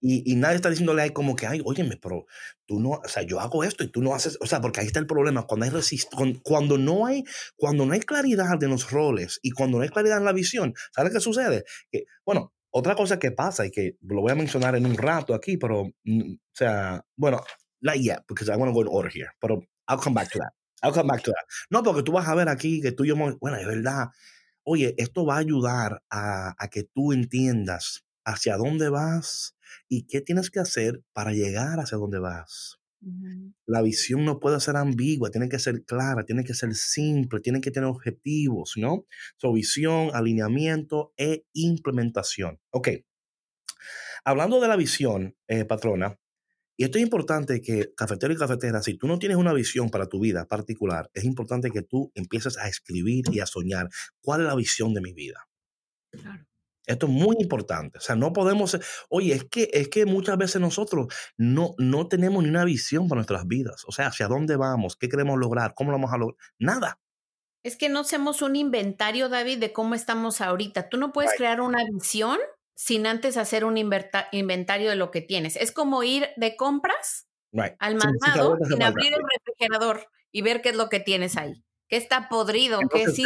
[0.00, 2.26] Y, y, nadie está diciéndole ahí como que, ay, óyeme, pero
[2.66, 4.86] tú no, o sea, yo hago esto y tú no haces, o sea, porque ahí
[4.86, 7.24] está el problema, cuando hay resist cuando, no hay,
[7.56, 10.74] cuando no hay claridad de los roles y cuando no hay claridad en la visión,
[10.94, 11.64] ¿sabes qué sucede?
[11.90, 15.32] Que, bueno, otra cosa que pasa y que lo voy a mencionar en un rato
[15.32, 17.42] aquí, pero, mm, o sea, bueno,
[17.80, 20.38] not yet, because I want to go in order here, pero I'll come back to
[20.38, 20.52] that.
[20.82, 21.46] I'll come back to that.
[21.70, 24.08] No, porque tú vas a ver aquí que tú y yo, bueno, es verdad,
[24.64, 29.56] oye, esto va a ayudar a, a que tú entiendas hacia dónde vas
[29.88, 32.78] y qué tienes que hacer para llegar hacia dónde vas.
[33.66, 37.60] La visión no puede ser ambigua, tiene que ser clara, tiene que ser simple, tiene
[37.60, 39.06] que tener objetivos, ¿no?
[39.38, 42.60] Su visión, alineamiento e implementación.
[42.70, 42.88] Ok.
[44.24, 46.16] Hablando de la visión, eh, patrona,
[46.82, 50.08] y esto es importante que cafetero y cafetera, si tú no tienes una visión para
[50.08, 53.88] tu vida particular, es importante que tú empieces a escribir y a soñar
[54.20, 55.46] cuál es la visión de mi vida.
[56.10, 56.44] Claro.
[56.84, 57.98] Esto es muy importante.
[57.98, 58.76] O sea, no podemos.
[59.08, 63.20] Oye, es que, es que muchas veces nosotros no, no tenemos ni una visión para
[63.20, 63.84] nuestras vidas.
[63.86, 66.36] O sea, hacia dónde vamos, qué queremos lograr, cómo lo vamos a lograr.
[66.58, 66.98] Nada.
[67.62, 70.88] Es que no hacemos un inventario, David, de cómo estamos ahorita.
[70.88, 72.38] Tú no puedes crear una visión
[72.74, 75.56] sin antes hacer un inventario de lo que tienes.
[75.56, 77.28] Es como ir de compras
[77.78, 81.98] al mandado sin abrir el refrigerador y ver qué es lo que tienes ahí que
[81.98, 83.22] está podrido, que sí.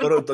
[0.00, 0.24] pero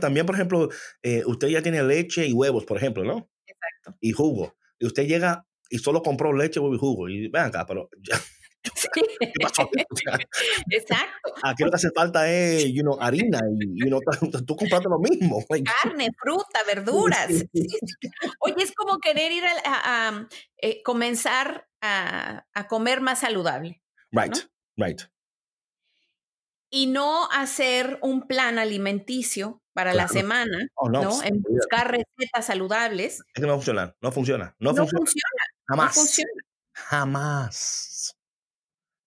[0.00, 0.70] también, por ejemplo,
[1.02, 3.28] eh, usted ya tiene leche y huevos, por ejemplo, ¿no?
[3.46, 3.98] Exacto.
[4.00, 4.56] Y jugo.
[4.78, 7.10] Y usted llega y solo compró leche, huevo y jugo.
[7.10, 8.18] Y ven acá, pero ya.
[9.20, 9.68] ¿Qué pasó?
[10.70, 11.34] Exacto.
[11.42, 14.00] Aquí lo que hace falta es, you know, harina y you know,
[14.46, 15.44] tú compraste lo mismo.
[15.82, 17.28] Carne, fruta, verduras.
[18.40, 20.26] Oye, es como querer ir a,
[20.58, 23.82] eh, comenzar a, a, comer más saludable.
[24.10, 24.36] Right,
[24.76, 25.02] right
[26.70, 33.20] y no hacer un plan alimenticio para la semana, oh, no, En buscar recetas saludables.
[33.32, 35.06] Es que no funciona, no funciona, no, funciona.
[35.68, 35.94] Jamás.
[35.94, 36.42] funciona.
[36.72, 37.97] Jamás.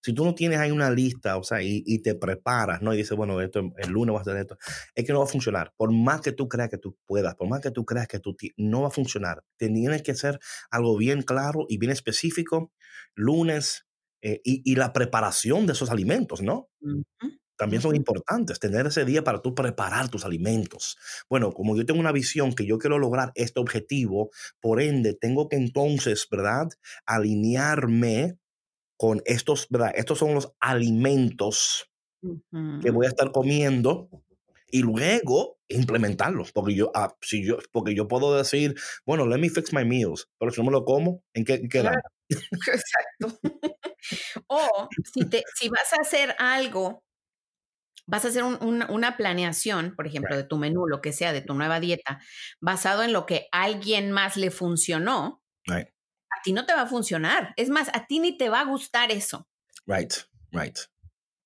[0.01, 2.93] Si tú no tienes ahí una lista, o sea, y, te preparas, ¿no?
[2.93, 4.57] Y dices, bueno, esto el lunes va a hacer esto,
[4.95, 5.73] es que no va a funcionar.
[5.77, 8.35] Por más que tú creas que tú puedas, por más que tú creas que tú
[8.57, 12.71] no va a funcionar, tienes que hacer algo bien claro y bien específico,
[13.15, 13.85] lunes,
[14.23, 16.69] eh, y, la preparación de esos alimentos, ¿no?
[17.61, 20.97] también son importantes, tener ese día para tú preparar tus alimentos.
[21.29, 25.47] Bueno, como yo tengo una visión que yo quiero lograr este objetivo, por ende, tengo
[25.47, 26.69] que entonces, ¿verdad?
[27.05, 28.39] Alinearme
[29.01, 29.93] con estos, ¿verdad?
[29.95, 31.89] Estos son los alimentos
[32.21, 34.11] que voy a estar comiendo
[34.67, 36.51] y luego implementarlos.
[36.51, 40.29] Porque yo, ah, si yo, porque yo puedo decir, bueno, let me fix my meals,
[40.37, 41.99] pero si no me lo como, ¿en qué, queda?
[42.29, 43.39] Exacto.
[44.45, 47.03] o si, te, si vas a hacer algo
[48.05, 51.55] vas a hacer una planeación, por ejemplo, de tu menú, lo que sea, de tu
[51.55, 52.21] nueva dieta,
[52.59, 55.41] basado en lo que a alguien más le funcionó,
[56.41, 57.53] a ti no te va a funcionar.
[57.55, 59.47] Es más, a ti ni te va a gustar eso.
[59.85, 60.13] Right,
[60.51, 60.77] right.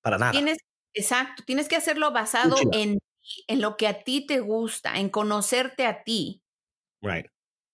[0.00, 0.32] Para nada.
[0.32, 0.58] Tienes,
[0.94, 2.98] exacto, tienes que hacerlo basado en,
[3.46, 6.42] en lo que a ti te gusta, en conocerte a ti.
[7.02, 7.26] Right.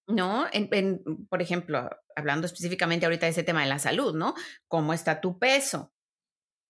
[0.08, 0.46] ¿No?
[0.52, 4.34] En, por ejemplo, hablando específicamente ahorita de ese tema de la salud, ¿no?
[4.66, 5.92] ¿Cómo está tu peso?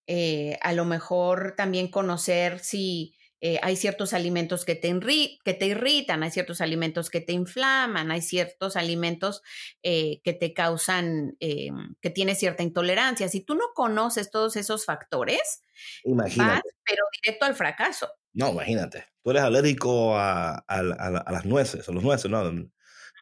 [0.06, 4.98] Eh, a lo mejor también conocer si eh, hay ciertos alimentos que te,
[5.44, 9.42] que te irritan, hay ciertos alimentos que te inflaman, hay ciertos alimentos
[9.82, 13.28] eh, que te causan, que tienes cierta intolerancia.
[13.28, 15.64] Si tú no conoces todos esos factores,
[16.04, 18.08] vas, pero directo al fracaso.
[18.32, 22.42] No, imagínate, tú eres alérgico a, las nueces, a los nueces, ¿no?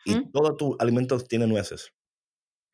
[0.04, 1.92] Y todos tus alimentos tienen nueces.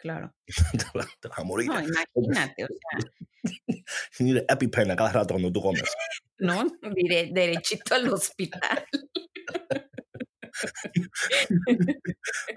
[0.07, 0.33] Claro.
[0.79, 1.67] te, vas, a morir.
[1.67, 3.11] No, imagínate, o sea.
[4.21, 5.83] Ni EpiPen a cada rato cuando tú comes.
[6.39, 6.65] no,
[6.95, 8.87] diré derechito al hospital.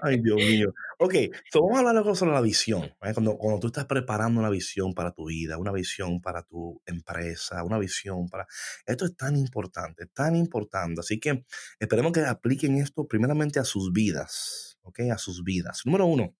[0.00, 0.72] Ay, Dios mío.
[1.00, 1.14] Ok,
[1.52, 2.94] so vamos a hablar algo sobre la visión.
[3.00, 7.64] Cuando, cuando tú estás preparando una visión para tu vida, una visión para tu empresa,
[7.64, 8.46] una visión para...
[8.86, 11.00] Esto es tan importante, tan importante.
[11.00, 11.44] Así que
[11.80, 15.00] esperemos que apliquen esto primeramente a sus vidas, ¿ok?
[15.12, 15.82] A sus vidas.
[15.84, 16.36] Número uno,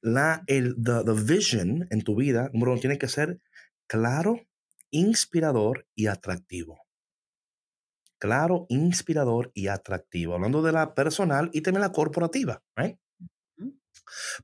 [0.00, 3.40] la, el, the, the vision en tu vida, número uno, tiene que ser
[3.86, 4.40] claro,
[4.90, 6.80] inspirador y atractivo.
[8.18, 10.34] Claro, inspirador y atractivo.
[10.34, 12.62] Hablando de la personal y también la corporativa.
[12.76, 12.98] ¿right?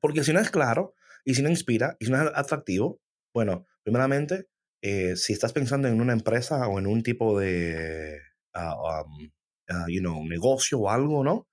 [0.01, 3.01] Porque si no es claro y si no inspira y si no es atractivo,
[3.35, 4.49] bueno, primeramente,
[4.81, 8.19] eh, si estás pensando en una empresa o en un tipo de
[8.55, 9.31] uh, um,
[9.71, 11.47] uh, you know, negocio o algo, ¿no?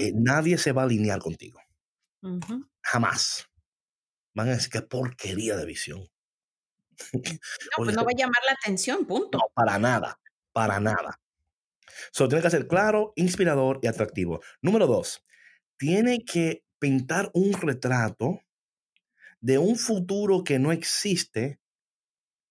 [0.00, 1.60] Eh, nadie se va a alinear contigo.
[2.86, 3.48] Jamás.
[4.32, 6.08] Van a decir qué porquería de visión.
[7.78, 9.38] No, pues no va a llamar la atención, punto.
[9.38, 10.18] No, para nada,
[10.52, 11.20] para nada.
[12.10, 14.40] Solo tiene que ser claro, inspirador y atractivo.
[14.62, 15.22] Número dos,
[15.76, 18.40] tiene que pintar un retrato
[19.40, 21.60] de un futuro que no existe,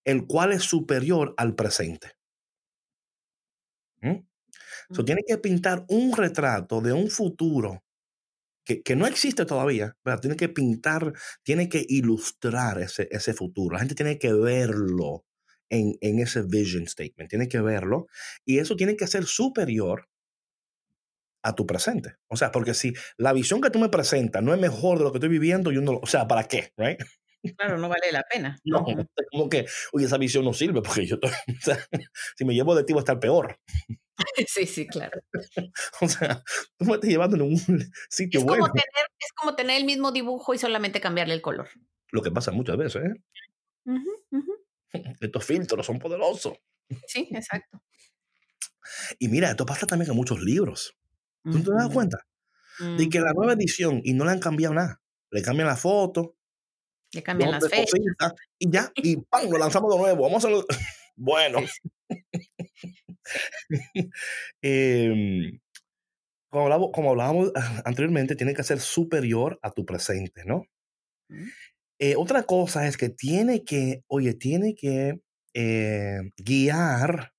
[0.04, 2.12] el cual es superior al presente.
[4.02, 4.20] ¿Mm?
[5.04, 7.85] tiene que pintar un retrato de un futuro
[8.66, 11.14] que, no existe todavía, pero tiene que pintar,
[11.44, 13.74] tiene que ilustrar ese, ese futuro.
[13.74, 15.26] La gente tiene que verlo
[15.70, 18.08] en, en ese vision statement, tiene que verlo
[18.44, 20.08] y eso tiene que ser superior
[21.44, 22.16] a tu presente.
[22.28, 25.12] O sea, porque si la visión que tú me presentas no es mejor de lo
[25.12, 26.74] que estoy viviendo, yo no, o sea, ¿para qué?
[26.76, 27.00] Right?
[27.58, 28.58] Claro, no vale la pena.
[28.66, 28.84] No,
[29.32, 31.78] como que, oye, esa visión no sirve porque yo estoy, o sea,
[32.36, 33.60] si me llevo de ti va a estar peor.
[34.48, 35.20] Sí, sí, claro.
[36.02, 36.44] o sea,
[36.78, 37.58] tú me estás llevando en un
[38.10, 38.64] sitio es bueno.
[38.64, 41.70] Como tener, es como tener el mismo dibujo y solamente cambiarle el color.
[42.12, 43.94] Lo que pasa muchas veces, ¿eh?
[45.20, 46.58] Estos filtros son poderosos.
[47.08, 47.82] Sí, exacto.
[49.20, 50.96] Y mira, esto pasa también con muchos libros.
[51.44, 52.26] ¿Tú te das cuenta?
[52.80, 55.02] De que la nueva edición y no le han cambiado nada.
[55.32, 56.38] Le cambian la foto.
[57.12, 58.00] Le cambian las fechas.
[58.58, 59.50] y ya, y ¡pam!
[59.50, 60.24] Lo lanzamos de nuevo.
[60.24, 60.66] Vamos a hacerlo.
[61.16, 61.60] Bueno.
[64.62, 65.60] Em,
[66.50, 67.52] como, como, hablábamos
[67.86, 70.66] anteriormente, tiene que ser superior a tu presente, ¿no?
[72.00, 75.22] Eh, otra cosa es que tiene que, oye, tiene que
[75.54, 77.34] eh, guiar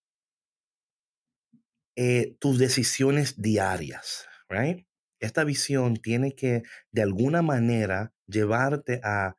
[1.96, 4.86] eh, tus decisiones diarias, right?
[5.20, 6.62] Esta visión tiene que
[6.92, 9.36] de alguna manera llevarte a...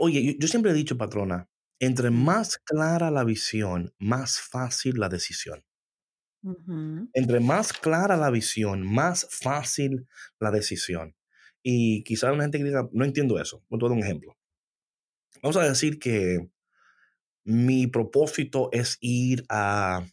[0.00, 1.47] Oye, yo, siempre he dicho, patrona,
[1.80, 5.64] entre más clara la visión, más fácil la decisión.
[7.12, 10.06] Entre más clara la visión, más fácil
[10.38, 11.14] la decisión.
[11.62, 13.64] Y quizás una gente que diga, no entiendo eso.
[13.68, 14.36] Voy a dar un ejemplo.
[15.42, 16.48] Vamos a decir que
[17.44, 20.04] mi propósito es ir a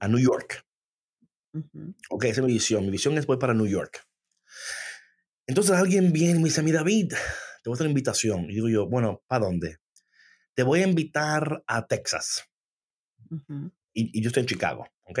[0.00, 0.64] a New York.
[2.10, 2.84] Ok, esa es mi visión.
[2.84, 4.06] Mi visión es voy para New York.
[5.46, 8.44] Entonces alguien viene y me dice, mi David, te voy a hacer una invitación.
[8.50, 9.78] Y digo yo, bueno, ¿para dónde?
[10.58, 12.50] Te voy a invitar a Texas.
[13.94, 15.20] y, yo estoy en Chicago, ¿ok?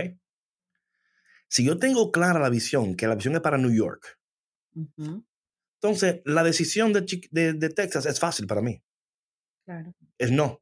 [1.46, 4.18] Si yo tengo clara la visión, que la visión es para New York,
[5.80, 8.82] entonces la decisión de, de, Texas es fácil para mí.
[9.64, 9.94] Claro.
[10.18, 10.60] Es no.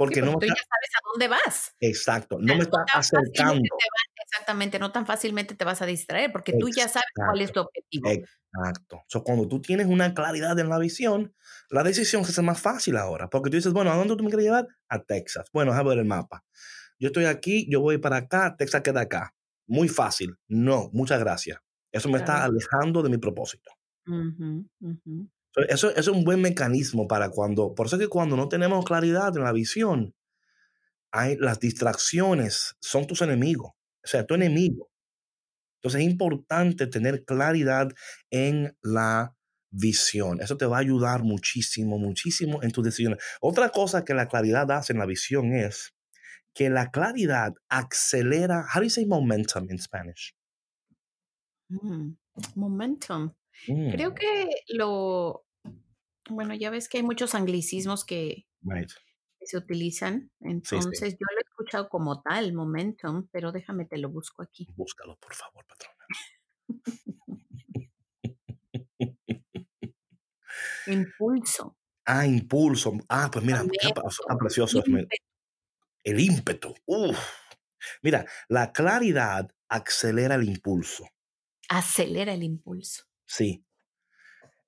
[0.00, 1.74] Porque, no tú ya sabes a dónde vas.
[1.78, 3.68] Exacto, no me está acercando.
[4.24, 7.60] exactamente, no tan fácilmente te vas a distraer porque tú ya sabes cuál es tu
[7.60, 8.08] objetivo.
[8.08, 9.02] Exacto.
[9.08, 11.34] So, cuando tú tienes una claridad en la visión,
[11.68, 13.28] la decisión se hace más fácil ahora.
[13.28, 14.68] Porque tú dices, bueno, ¿a dónde tú me quieres llevar?
[14.88, 15.50] A Texas.
[15.52, 16.46] Bueno, a ver el mapa.
[16.98, 19.34] Yo estoy aquí, yo voy para acá, Texas queda acá.
[19.66, 20.34] Muy fácil.
[20.48, 21.58] No, muchas gracias.
[21.92, 23.70] Eso me está alejando de mi propósito.
[25.68, 29.36] Eso, es un buen mecanismo para cuando, por eso es que cuando no tenemos claridad
[29.36, 30.14] en la visión,
[31.12, 34.90] hay, las distracciones son tus enemigos, o sea, tu enemigo.
[35.78, 37.88] Entonces es importante tener claridad
[38.30, 39.34] en la
[39.70, 40.40] visión.
[40.40, 43.18] Eso te va a ayudar muchísimo, muchísimo en tus decisiones.
[43.40, 45.94] Otra cosa que la claridad hace en la visión es
[46.54, 48.66] que la claridad acelera.
[48.72, 50.34] How do you say momentum in Spanish?
[51.68, 52.16] Mm,
[52.56, 53.32] momentum.
[53.66, 54.14] Creo mm.
[54.14, 55.44] que lo,
[56.28, 58.46] bueno, ya ves que hay muchos anglicismos que,
[59.42, 64.42] se utilizan, entonces yo lo he escuchado como tal, momentum, pero déjame te lo busco
[64.42, 64.68] aquí.
[64.76, 66.06] Búscalo, por favor, patrona.
[70.86, 71.76] impulso.
[72.04, 72.92] Ah, impulso.
[73.08, 73.92] Ah, pues mira, qué
[74.38, 74.82] precioso.
[76.04, 76.74] El ímpetu.
[78.02, 81.08] Mira, la claridad acelera el impulso.
[81.68, 83.09] Acelera el impulso.
[83.30, 83.64] Sí.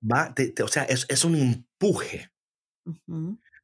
[0.01, 2.31] Va, o sea, es, un empuje.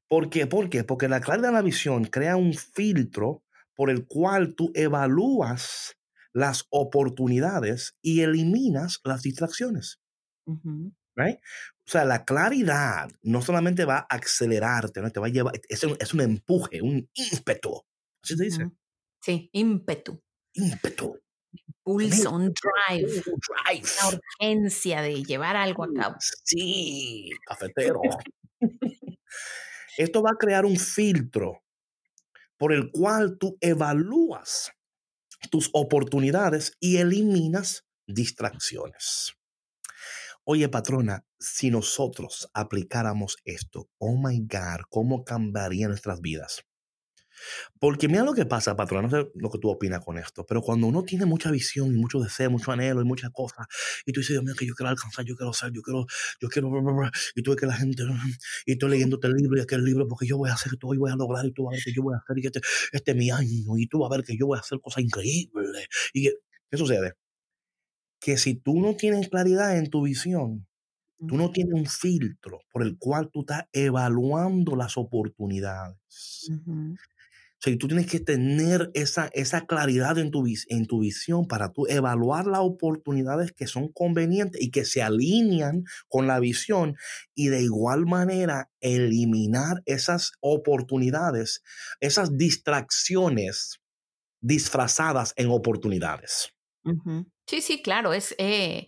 [0.08, 0.46] ¿Por qué?
[0.46, 0.82] ¿Por qué?
[0.82, 3.44] Porque la claridad de la visión crea un filtro
[3.74, 5.96] por el cual tú evalúas
[6.32, 10.00] las oportunidades y eliminas las distracciones.
[11.14, 11.38] right?
[11.86, 15.10] O sea, la claridad no solamente va a acelerarte, ¿no?
[15.10, 17.82] te va a llevar, es un, es un empuje, un ímpetu.
[18.22, 18.70] ¿Así se dice?
[19.20, 20.20] Sí, ímpetu.
[20.54, 21.20] Ímpetu
[21.88, 26.16] impulso, un drive, una urgencia de llevar algo a cabo.
[26.44, 28.00] Sí, cafetero.
[29.96, 31.62] Esto va a crear un filtro
[32.56, 34.72] por el cual tú evalúas
[35.50, 39.34] tus oportunidades y eliminas distracciones.
[40.44, 46.64] Oye, patrona, si nosotros aplicáramos esto, oh my God, ¿cómo cambiaría nuestras vidas?
[47.78, 50.62] Porque mira lo que pasa, patrón, no sé lo que tú opinas con esto, pero
[50.62, 53.66] cuando uno tiene mucha visión y mucho deseo, mucho anhelo y muchas cosas,
[54.06, 56.06] y tú dices, Dios mío, que yo quiero alcanzar, yo quiero ser, yo quiero,
[56.40, 56.70] yo quiero,
[57.34, 58.02] y tú ves que la gente,
[58.66, 60.98] y estoy leyéndote el libro y aquel libro porque yo voy a hacer esto, y
[60.98, 62.60] voy a lograr, y tú vas a ver que yo voy a hacer, y este,
[62.92, 65.02] este es mi año, y tú vas a ver que yo voy a hacer cosas
[65.04, 65.88] increíbles.
[66.12, 66.32] ¿Y qué,
[66.70, 67.14] qué sucede?
[68.20, 70.66] que si tú no tienes claridad en tu visión,
[71.26, 75.96] tú no tienes un filtro por el cual tú estás evaluando las oportunidades.
[77.58, 80.44] O sea, tú tienes que tener esa, esa claridad en tu,
[81.00, 86.38] visión para tú evaluar las oportunidades que son convenientes y que se alinean con la
[86.38, 86.96] visión
[87.34, 91.64] y de igual manera eliminar esas oportunidades,
[91.98, 93.80] esas distracciones
[94.40, 96.50] disfrazadas en oportunidades.
[97.46, 98.86] Sí, sí, claro, es, eh,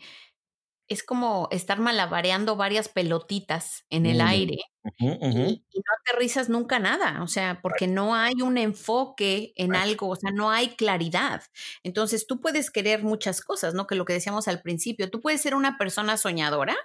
[0.91, 4.59] es como estar malabareando varias pelotitas en el aire
[4.99, 10.17] Y, no aterrizas nunca nada, o sea, porque no hay un enfoque en algo, o
[10.17, 11.43] sea, no hay claridad.
[11.85, 13.87] Entonces tú puedes querer muchas cosas, ¿no?
[13.87, 16.77] Que lo que decíamos al principio, tú puedes ser una persona soñadora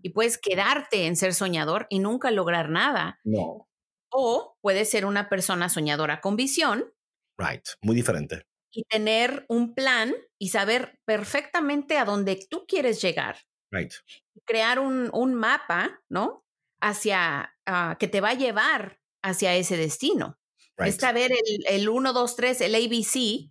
[0.00, 3.20] y puedes quedarte en ser soñador y nunca lograr nada.
[3.24, 3.68] No.
[4.08, 6.94] O puedes ser una persona soñadora con visión.
[7.36, 13.38] Right, muy diferente y tener un plan y saber perfectamente a dónde tú quieres llegar.
[13.70, 13.92] Right.
[14.44, 16.44] Crear un, un mapa, ¿no?
[16.80, 20.38] Hacia, uh, que te va a llevar hacia ese destino.
[20.76, 20.88] Right.
[20.88, 23.50] Es saber el, el 1, 2, 3, el ABC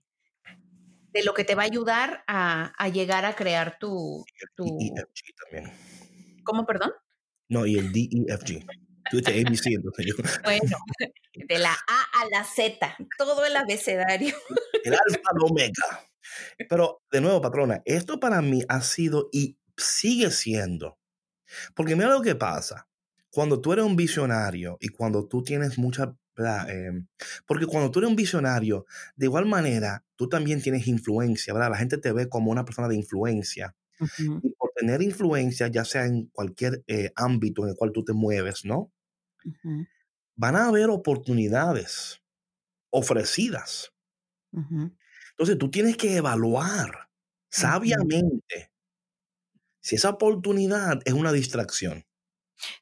[1.14, 4.26] de lo que te va a ayudar a, a llegar a crear tu...
[4.56, 4.66] tu...
[4.66, 5.74] DEFG también.
[6.44, 6.92] ¿Cómo, perdón?
[7.50, 8.66] No, y el DEFG.
[9.10, 10.16] Tú dices ABC, entonces yo.
[10.44, 10.78] Bueno,
[11.36, 14.36] de la A a la Z, todo el abecedario.
[14.84, 16.10] El alfa, el omega.
[16.70, 20.98] Pero, de nuevo, patrona, esto para mí ha sido y sigue siendo.
[21.76, 22.88] Porque mira lo que pasa.
[23.32, 26.16] Cuando tú eres un visionario y cuando tú tienes mucha...
[26.68, 26.92] Eh,
[27.46, 28.86] porque cuando tú eres un visionario,
[29.16, 31.72] de igual manera, tú también tienes influencia, ¿verdad?
[31.72, 33.76] La gente te ve como una persona de influencia.
[34.00, 34.40] Uh -huh.
[34.44, 38.14] Y por tener influencia, ya sea en cualquier eh, ámbito en el cual tú te
[38.14, 38.92] mueves, ¿no?
[39.46, 39.88] Uh -huh.
[40.36, 42.22] Van a haber oportunidades
[42.92, 43.94] ofrecidas.
[44.52, 44.98] Uh -huh.
[45.32, 47.10] Entonces tú tienes que evaluar
[47.50, 48.72] sabiamente
[49.82, 52.06] si esa oportunidad es una distracción.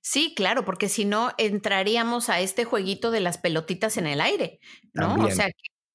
[0.01, 4.59] Sí, claro, porque si no entraríamos a este jueguito de las pelotitas en el aire,
[4.93, 5.09] ¿no?
[5.09, 5.32] También.
[5.32, 5.49] O sea,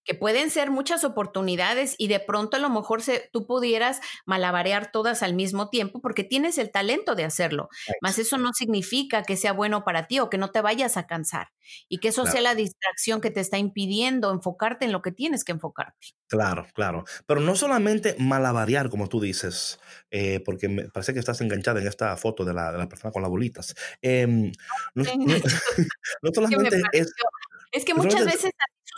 [0.06, 4.90] que, pueden ser muchas oportunidades y de pronto a lo mejor se, tú pudieras malabarear
[4.92, 7.68] todas al mismo tiempo porque tienes el talento de hacerlo.
[7.86, 7.96] Right.
[8.00, 11.06] Más eso no significa que sea bueno para ti o que no te vayas a
[11.06, 11.48] cansar
[11.88, 12.32] y que eso claro.
[12.32, 16.14] sea la distracción que te está impidiendo enfocarte en lo que tienes que enfocarte.
[16.28, 17.04] Claro, claro.
[17.26, 19.78] Pero no solamente malabarear, como tú dices,
[20.10, 23.12] eh, porque me parece que estás enganchada en esta foto de la, de la persona
[23.12, 23.74] con las bolitas.
[24.02, 24.52] Eh, no,
[24.94, 25.04] no,
[26.22, 27.12] no, solamente es...
[27.72, 28.52] Es que muchas veces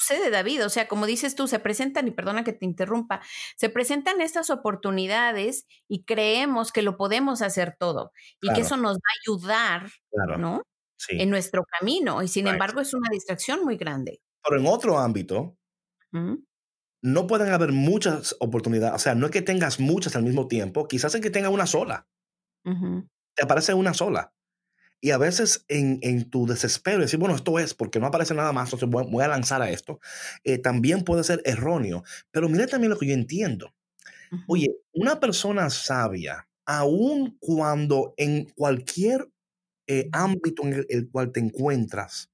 [0.09, 0.65] sucede, David.
[0.65, 3.21] O sea, como dices tú, se presentan, y perdona que te interrumpa,
[3.57, 8.57] se presentan estas oportunidades y creemos que lo podemos hacer todo y claro.
[8.57, 10.39] que eso nos va a ayudar, claro.
[10.39, 10.63] ¿no?
[10.97, 11.21] Sí.
[11.21, 12.23] En nuestro camino.
[12.23, 12.55] Y sin right.
[12.55, 14.21] embargo, es una distracción muy grande.
[14.43, 15.57] Pero en otro ámbito,
[16.11, 16.35] ¿Mm?
[17.03, 18.97] no pueden haber muchas oportunidades.
[18.97, 21.67] O sea, no es que tengas muchas al mismo tiempo, quizás es que tengas una
[21.67, 22.07] sola.
[22.65, 23.09] Uh -huh.
[23.37, 24.33] Te aparece una sola.
[25.01, 28.53] Y a veces en, en, tu desespero, decir, bueno, esto es porque no aparece nada
[28.53, 30.01] más, entonces voy, voy a lanzar a esto,
[30.43, 32.03] eh, también puede ser erróneo.
[32.31, 33.73] Pero mira también lo que yo entiendo.
[34.47, 39.31] Oye, una persona sabia, aun cuando en cualquier
[39.87, 42.31] eh, ámbito en el, el, cual te encuentras,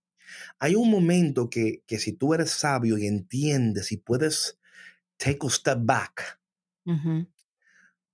[0.58, 4.58] hay un momento que, que si tú eres sabio y entiendes y puedes
[5.18, 6.40] take a step back,
[6.86, 7.33] uh -huh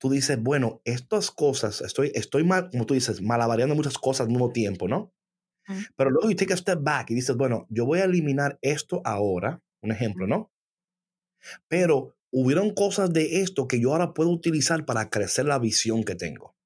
[0.01, 4.29] tú dices, bueno, estas cosas, estoy, estoy mal, como tú dices, malabareando muchas cosas al
[4.31, 5.13] mismo tiempo, ¿no?
[5.69, 5.89] Uh -huh.
[5.95, 9.03] Pero luego you take a step back y dices, bueno, yo voy a eliminar esto
[9.05, 10.51] ahora, un ejemplo, ¿no?
[11.69, 16.15] Pero hubieron cosas de esto que yo ahora puedo utilizar para crecer la visión que
[16.15, 16.57] tengo.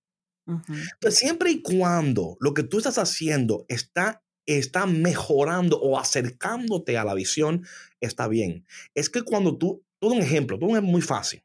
[0.46, 0.90] Uh -huh.
[0.94, 7.04] Entonces, siempre y cuando lo que tú estás haciendo está, está mejorando o acercándote a
[7.04, 7.66] la visión,
[8.00, 8.64] está bien.
[8.94, 11.42] Es que cuando tú, todo un ejemplo, todo un ejemplo muy fácil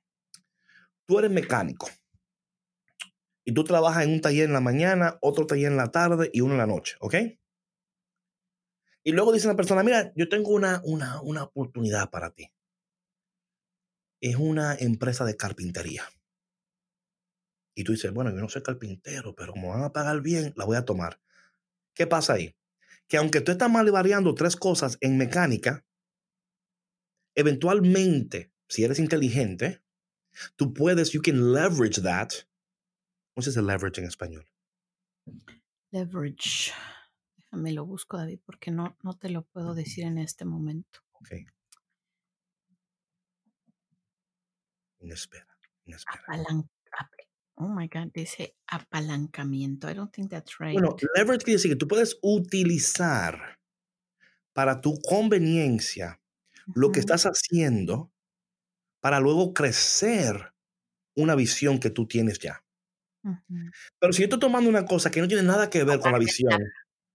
[1.09, 1.89] tú eres mecánico
[3.43, 6.41] y tú trabajas en un taller en la mañana, otro taller en la tarde y
[6.41, 7.15] uno en la noche, ¿ok?
[9.03, 12.51] Y luego dice la persona, mira, yo tengo una, una, una oportunidad para ti.
[14.21, 16.03] Es una empresa de carpintería.
[17.73, 20.65] Y tú dices, bueno, yo no soy carpintero, pero como van a pagar bien, la
[20.65, 21.19] voy a tomar.
[21.95, 22.55] ¿Qué pasa ahí?
[23.07, 25.83] Que aunque tú estás mal variando tres cosas en mecánica,
[27.33, 29.81] eventualmente, si eres inteligente,
[30.55, 32.29] Tú puedes, you can leverage that.
[33.33, 34.45] ¿Cómo se dice leverage en español?
[35.91, 36.73] Leverage.
[37.37, 40.99] Déjame lo busco, David, porque no, no te lo puedo decir en este momento.
[41.13, 41.31] Ok.
[44.99, 45.47] Inespera,
[45.85, 46.23] inespera.
[46.27, 46.69] Apalan
[47.59, 49.89] oh my God, dice apalancamiento.
[49.89, 50.73] I don't think that's right.
[50.73, 53.59] Bueno, leverage quiere decir que tú puedes utilizar
[54.53, 56.73] para tu conveniencia uh -huh.
[56.75, 58.11] lo que estás haciendo
[59.01, 60.53] para luego crecer
[61.15, 62.63] una visión que tú tienes ya.
[63.99, 66.19] Pero si yo estoy tomando una cosa que no tiene nada que ver con la
[66.19, 66.71] visión,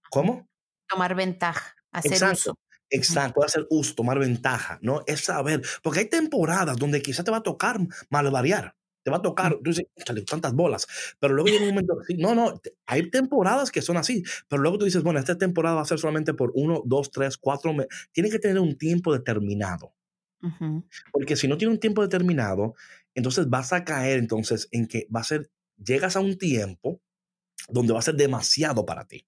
[0.09, 0.47] ¿cómo?
[0.87, 2.51] Tomar ventaja, hacer Exacto.
[2.51, 2.55] uso.
[2.91, 5.01] Exacto, hacer uso, tomar ventaja, ¿no?
[5.07, 7.79] Es saber, porque hay temporadas donde quizás te va a tocar
[8.11, 10.87] mal variar, te va a tocar, tú dices, "Chale, tantas bolas,
[11.19, 14.85] pero luego llega un momento, no, no, hay temporadas que son así, pero luego tú
[14.85, 18.29] dices, bueno, esta temporada va a ser solamente por uno, dos, tres, cuatro meses, tiene
[18.29, 19.95] que tener un tiempo determinado,
[21.11, 22.75] Porque si no tiene un tiempo determinado,
[23.15, 27.01] entonces vas a caer entonces en que va a ser, llegas a un tiempo
[27.69, 29.25] donde va a ser demasiado para ti.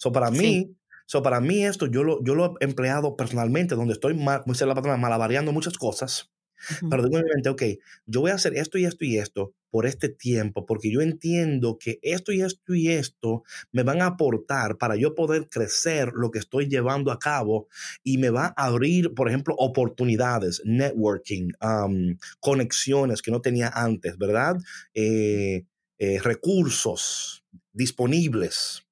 [0.00, 0.58] So, para Sí.
[0.58, 0.76] mí,
[1.06, 4.52] so, para mí esto yo lo, yo lo he empleado personalmente, donde estoy, mal, como
[4.54, 6.32] dice la patrona, malabareando muchas cosas,
[6.70, 6.90] Ujú.
[6.90, 7.62] pero digo en mente, ok,
[8.06, 11.78] yo voy a hacer esto y esto y esto por este tiempo, porque yo entiendo
[11.80, 16.30] que esto y esto y esto me van a aportar para yo poder crecer lo
[16.30, 17.66] que estoy llevando a cabo
[18.04, 24.16] y me va a abrir, por ejemplo, oportunidades, networking, um, conexiones que no tenía antes,
[24.16, 24.58] ¿verdad?
[24.94, 25.64] Eh,
[25.98, 28.84] eh, recursos disponibles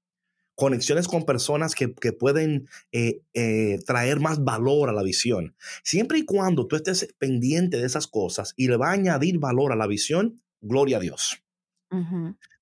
[0.55, 5.57] conexiones con personas que, que pueden eh, eh, traer más valor a la visión.
[5.83, 9.72] Siempre y cuando tú estés pendiente de esas cosas y le va a añadir valor
[9.72, 11.42] a la visión, gloria a Dios.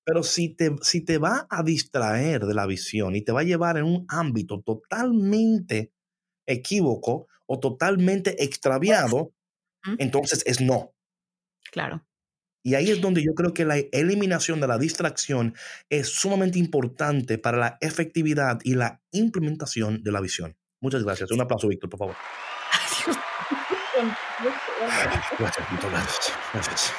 [0.03, 3.45] Pero si te, si te va a distraer de la visión y te va a
[3.45, 5.93] llevar en un ámbito totalmente
[6.45, 9.33] equívoco o totalmente extraviado,
[9.97, 10.93] entonces es no.
[11.71, 12.05] Claro.
[12.63, 15.55] Y ahí es donde yo creo que la eliminación de la distracción
[15.89, 20.57] es sumamente importante para la efectividad y la implementación de la visión.
[20.81, 21.31] Muchas gracias.
[21.31, 22.15] Un aplauso, Víctor, por favor.
[25.37, 25.67] Gracias.
[25.81, 26.33] Gracias.
[26.53, 26.93] Gracias.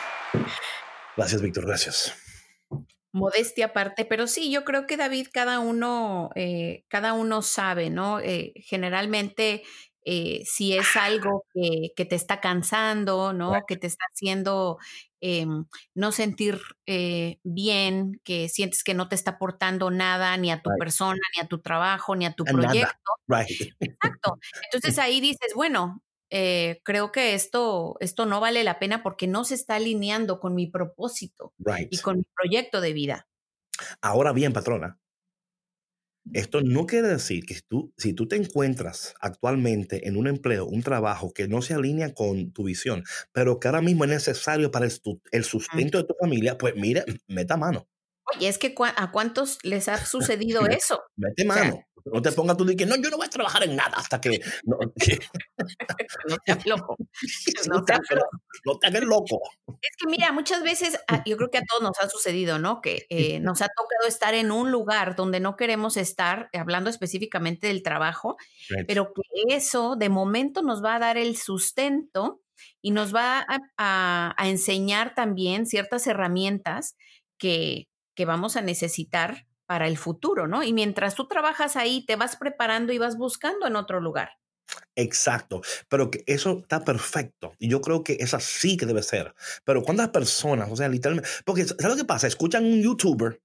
[1.17, 1.67] Gracias, Víctor.
[1.67, 2.15] Gracias.
[3.13, 8.21] Modestia aparte, pero sí, yo creo que David, cada uno, eh, cada uno sabe, ¿no?
[8.21, 9.63] Eh, generalmente,
[10.05, 13.53] eh, si es algo que, que te está cansando, ¿no?
[13.69, 14.79] Que te está haciendo
[15.21, 20.63] em, no sentir eh, bien, que sientes que no te está aportando nada ni a
[20.63, 20.79] tu Right.
[20.81, 23.11] persona, ni a tu trabajo, ni a tu proyecto.
[23.29, 23.75] Right.
[23.79, 24.39] Exacto.
[24.65, 26.03] Entonces ahí dices, bueno,
[26.33, 30.55] eh, creo que esto, esto no vale la pena porque no se está alineando con
[30.55, 31.89] mi propósito Right.
[31.93, 33.29] y con mi proyecto de vida.
[34.01, 34.99] Ahora bien, patrona,
[36.33, 40.67] esto no quiere decir que si tú, si tú te encuentras actualmente en un empleo,
[40.67, 43.03] un trabajo que no se alinea con tu visión,
[43.33, 44.93] pero que ahora mismo es necesario para el,
[45.33, 47.89] el sustento de tu familia, pues mire, meta mano.
[48.37, 51.01] Oye, es que cua- a cuántos les ha sucedido eso.
[51.17, 51.85] Mete O sea, mano.
[52.05, 54.21] No te pongas tú de que no, yo no voy a trabajar en nada hasta
[54.21, 54.41] que.
[54.65, 55.19] No, que-
[56.29, 56.97] No seas loco.
[57.69, 58.31] no No te hagas loco.
[58.65, 59.41] no te hagas loco.
[59.81, 62.81] Es que mira, muchas veces, ah, yo creo que a todos nos ha sucedido, ¿no?
[62.81, 67.67] Que eh, nos ha tocado estar en un lugar donde no queremos estar, hablando específicamente
[67.69, 68.37] del trabajo,
[68.69, 68.87] Right.
[68.87, 72.41] pero que eso de momento nos va a dar el sustento
[72.81, 76.97] y nos va a, a- a enseñar también ciertas herramientas
[77.39, 80.63] que, que vamos a necesitar para el futuro, ¿no?
[80.63, 84.33] Y mientras tú trabajas ahí, te vas preparando y vas buscando en otro lugar.
[84.95, 89.35] Exacto, pero que eso está perfecto y yo creo que es así que debe ser.
[89.65, 92.27] Pero cuántas personas, o sea, literalmente, porque ¿sabes lo que pasa?
[92.27, 93.41] Escuchan un youtuber,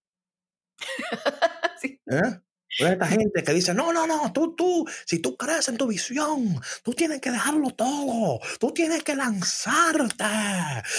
[1.82, 2.00] Sí.
[2.08, 2.40] ¿eh?
[2.78, 5.88] Toda esta gente que dice, no, no, no, tú, tú, si tú crees en tu
[5.88, 10.26] visión, tú tienes que dejarlo todo, tú tienes que lanzarte.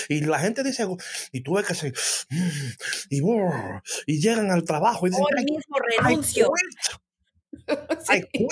[0.08, 0.86] Y la gente dice,
[1.32, 1.92] y tú ves que se,
[3.10, 3.20] y,
[4.06, 6.52] y llegan al trabajo y dicen, Hoy "I- mismo I renuncio.
[6.52, 7.00] quit.
[8.10, 8.48] I quit".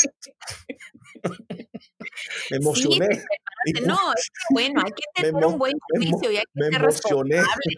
[2.51, 3.09] Me emocioné.
[3.85, 6.75] No, es que bueno, hay que tener un buen juicio y hay que me ser
[6.83, 7.37] emocioné.
[7.37, 7.75] responsable.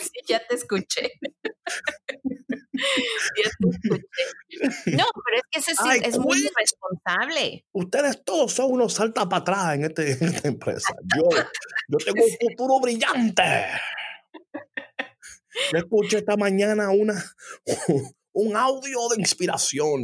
[0.00, 1.12] Sí, ya te escuché.
[2.72, 4.04] Ya te escuché.
[4.96, 7.64] No, pero es que eso sí Ay, es muy irresponsable.
[7.72, 10.94] Ustedes todos son unos salta para atrás en, este, en esta empresa.
[11.16, 11.28] Yo,
[11.88, 13.42] yo tengo un futuro brillante.
[15.72, 17.14] Yo escuché esta mañana una,
[18.32, 20.02] un audio de inspiración.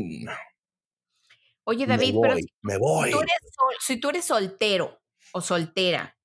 [1.65, 3.11] Oye, David, me pero si me voy.
[3.11, 5.01] tú, eres sol- si tú eres soltero
[5.33, 6.17] o soltera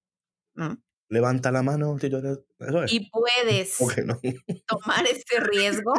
[0.55, 0.77] ¿no?
[1.09, 1.97] Levanta la mano.
[1.99, 2.93] si yo eres- Eso es.
[2.93, 4.19] y puedes no.
[4.67, 5.93] tomar este riesgo,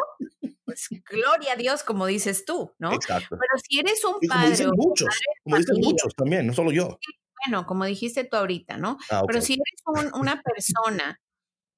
[0.65, 2.93] pues gloria a Dios, como dices tú, ¿no?
[2.93, 3.37] Exacto.
[3.39, 5.09] Pero si eres un Y como padre dicen muchos,
[5.45, 5.91] como dicen familia.
[5.91, 6.99] muchos también, no solo yo.
[7.47, 8.99] bueno, como dijiste tú ahorita, ¿no?
[9.11, 9.23] Ah.
[9.27, 11.21] Pero si eres un- una persona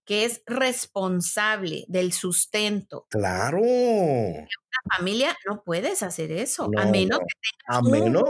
[0.06, 3.60] que es responsable del sustento Claro.
[3.60, 4.46] de
[4.96, 7.26] familia, no puedes hacer eso, a No, menos no.
[7.26, 7.34] que
[7.66, 8.22] tengas un menos.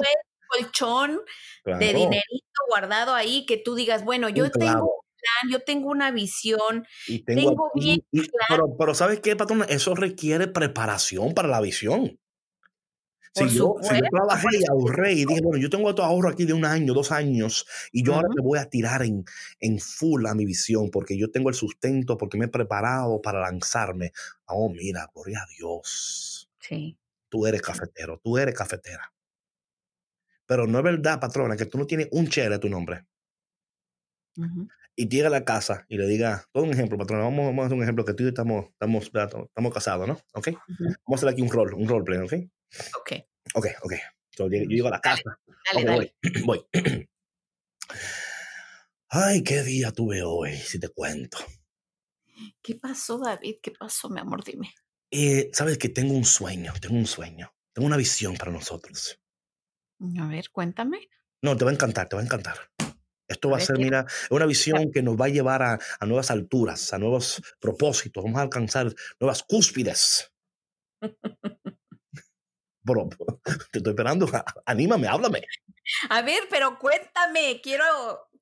[0.51, 1.21] colchón
[1.63, 1.79] Claro.
[1.79, 4.85] de dinerito guardado ahí que tú digas, bueno, yo tengo clavo.
[4.87, 8.01] un plan, yo tengo una visión, Y tengo, tengo y- bien
[8.49, 9.67] pero, pero ¿sabes qué, patrona?
[9.67, 12.19] Eso requiere preparación para la visión.
[13.35, 13.77] Si yo,
[14.11, 17.13] trabajé y ahorré y dije, bueno, yo tengo otro ahorro aquí de un año, dos
[17.13, 19.25] años, y yo ahora me voy a tirar en,
[19.61, 23.41] en full a mi visión porque yo tengo el sustento, porque me he preparado para
[23.41, 24.13] lanzarme.
[24.47, 26.51] Oh, mira, gloria a Dios.
[26.61, 26.99] Sí.
[27.29, 29.13] Tú eres cafetero, tú eres cafetera.
[30.47, 33.05] Pero no es verdad, patrona, que tú no tienes un chere a tu nombre.
[34.97, 37.67] Y llega a la casa y le diga, todo un ejemplo, patrona, vamos, vamos, a
[37.67, 40.19] hacer un ejemplo que tú y yo estamos, estamos, estamos casados, ¿no?
[40.33, 40.49] ¿Ok?
[40.79, 42.51] Vamos a hacer aquí un rol, un roleplay, ¿ok?
[42.99, 43.13] Ok.
[43.55, 43.93] Ok, ok.
[44.37, 45.41] yo, llego a la casa.
[45.73, 46.17] Dale, dale.
[46.45, 46.61] Voy.
[46.73, 47.09] voy.
[49.11, 51.39] Ay, qué día tuve hoy, si te cuento.
[52.63, 53.57] ¿Qué pasó, David?
[53.63, 54.45] ¿Qué pasó, mi amor?
[54.45, 54.75] Dime.
[55.11, 59.19] Eh, Sabes que tengo un sueño, tengo un sueño, tengo una visión para nosotros.
[60.21, 61.09] A ver, cuéntame.
[61.43, 62.71] No, te va a encantar, te va a encantar.
[63.27, 66.31] Esto va a, ser, mira, una visión que nos va a llevar a, a, nuevas
[66.31, 68.25] alturas, a nuevos propósitos.
[68.25, 70.33] Vamos a alcanzar nuevas cúspides.
[73.73, 74.27] Te estoy esperando.
[74.67, 75.43] Anímame, háblame.
[76.11, 77.61] A ver, pero cuéntame.
[77.63, 77.85] Quiero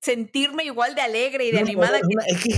[0.01, 1.99] sentirme igual de alegre y de animada.
[2.01, 2.51] No, es que,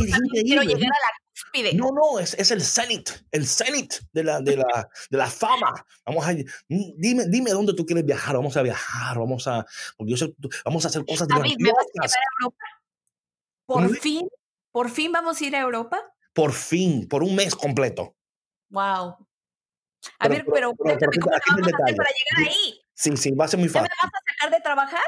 [0.43, 1.74] quiero llegar a la cúspide.
[1.74, 5.84] No, no, es, es el cenit, el cenit de la, de, la, de la fama.
[6.05, 6.34] Vamos a,
[6.68, 8.36] dime, dime dónde tú quieres viajar.
[8.36, 9.64] Vamos a viajar, vamos a,
[10.64, 12.64] vamos a hacer cosas David, ¿me vas a llevar a Europa?
[13.66, 14.28] Por fin,
[14.72, 16.03] por fin vamos a ir a Europa.
[16.32, 18.14] Por fin, por un mes completo.
[18.70, 19.27] Wow.
[20.18, 22.80] A ver, pero, cuéntame, ¿cómo vamos a hacer para llegar ahí?
[22.94, 23.88] Sí, sí, va a ser muy fácil.
[23.90, 25.05] ¿Me vas a sacar de trabajar?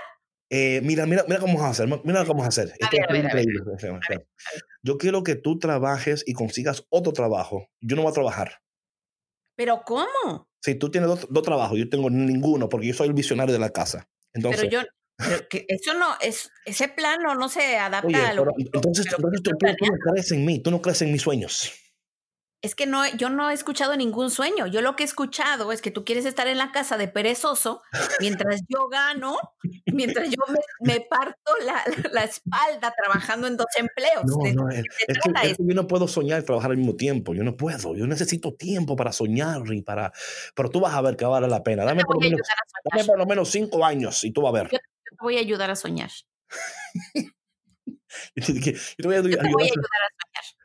[0.51, 1.89] Eh, mira, mira, mira cómo vamos a hacer.
[2.05, 2.75] Mira cómo vamos a hacer.
[4.83, 7.69] Yo quiero que tú trabajes y consigas otro trabajo.
[7.81, 8.61] Yo no voy a trabajar.
[9.57, 10.49] ¿Pero cómo?
[10.63, 13.71] Si tú tienes dos, trabajos, yo tengo ninguno porque yo soy el visionario de la
[13.71, 14.09] casa.
[14.33, 18.65] Entonces, pero yo, que eso no, es, ese plano no se adapta a lo que
[18.73, 21.73] Entonces, tú, tú, no crees en mí, tú no crees en mis sueños
[22.63, 24.67] es que no, yo no he escuchado ningún sueño.
[24.67, 27.81] Yo lo que he escuchado es que tú quieres estar en la casa de perezoso
[28.21, 29.39] mientras yo gano,
[29.87, 30.43] mientras yo
[30.81, 31.53] me, parto
[32.13, 34.25] la, espalda trabajando en dos empleos.
[34.27, 37.35] No, no, es, que, yo no puedo soñar y trabajar al mismo tiempo.
[37.35, 37.97] Yo no puedo.
[37.97, 40.13] Yo necesito tiempo para soñar y para.
[40.55, 41.85] Pero tú vas a ver que vale la pena.
[41.85, 42.47] Dame, por lo, menos,
[42.93, 44.71] dame por lo menos cinco años y tú vas a ver.
[44.71, 46.11] Yo, te voy a ayudar a soñar.
[48.35, 49.71] yo te, voy a, ayudar, a soñar.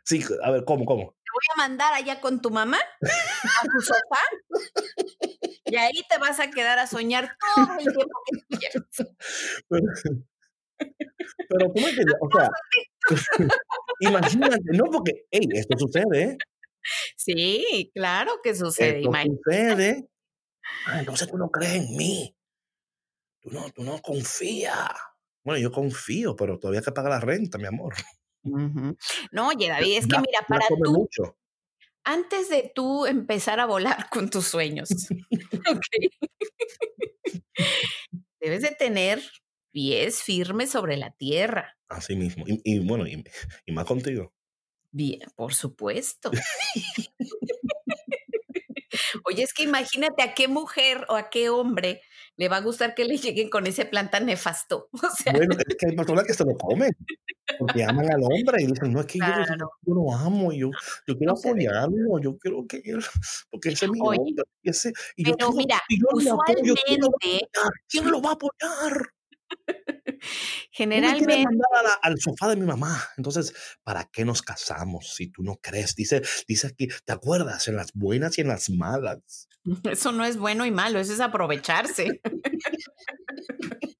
[0.03, 1.15] Sí, a ver, ¿cómo, cómo?
[1.35, 4.21] Voy a mandar allá con tu mamá a tu sofá
[5.65, 8.85] y ahí te vas a quedar a soñar todo el tiempo que tú quieras.
[11.49, 12.49] Pero, ¿cómo es que, o sea,
[13.99, 16.37] imagínate, no, porque, hey, esto sucede, ¿eh?
[17.15, 18.99] Sí, claro que sucede.
[18.99, 19.11] Esto
[19.43, 20.07] sucede.
[20.85, 22.35] Ah, entonces tú no crees en mí.
[23.41, 24.91] Tú no, tú no confías.
[25.43, 27.93] Bueno, yo confío, pero todavía hay que pagar la renta, mi amor.
[29.31, 31.09] No, oye, David, es que mira, para tú,
[32.03, 34.89] antes de tú empezar a volar con tus sueños,
[38.39, 39.21] debes de tener
[39.71, 41.77] pies firmes sobre la tierra.
[41.89, 42.45] Así mismo.
[42.47, 43.23] Y, bueno, y,
[43.71, 44.33] más contigo.
[44.91, 46.31] Bien, por supuesto.
[49.25, 52.01] Oye, es que imagínate a qué mujer o a qué hombre
[52.37, 54.89] le va a gustar que le lleguen con ese plan tan nefasto.
[55.33, 56.91] bueno, es que hay personas que se lo comen,
[57.59, 60.69] porque aman al hombre y dicen, no, es que yo, lo amo, yo,
[61.07, 63.03] yo quiero apoyarlo, yo quiero que él,
[63.49, 64.43] porque ese es mi hombre.
[64.63, 65.81] Ese, y pero mira,
[66.13, 66.73] usualmente...
[67.87, 69.09] ¿Quién lo va a apoyar?
[70.71, 71.43] Generalmente.
[71.43, 73.01] mandar al sofá de mi mamá.
[73.17, 73.53] Entonces,
[73.83, 75.95] ¿para qué nos casamos si tú no crees?
[75.95, 77.67] Dice, dice aquí, ¿te acuerdas?
[77.67, 79.47] En las buenas y en las malas.
[79.91, 82.21] Eso no es bueno y malo, eso es aprovecharse.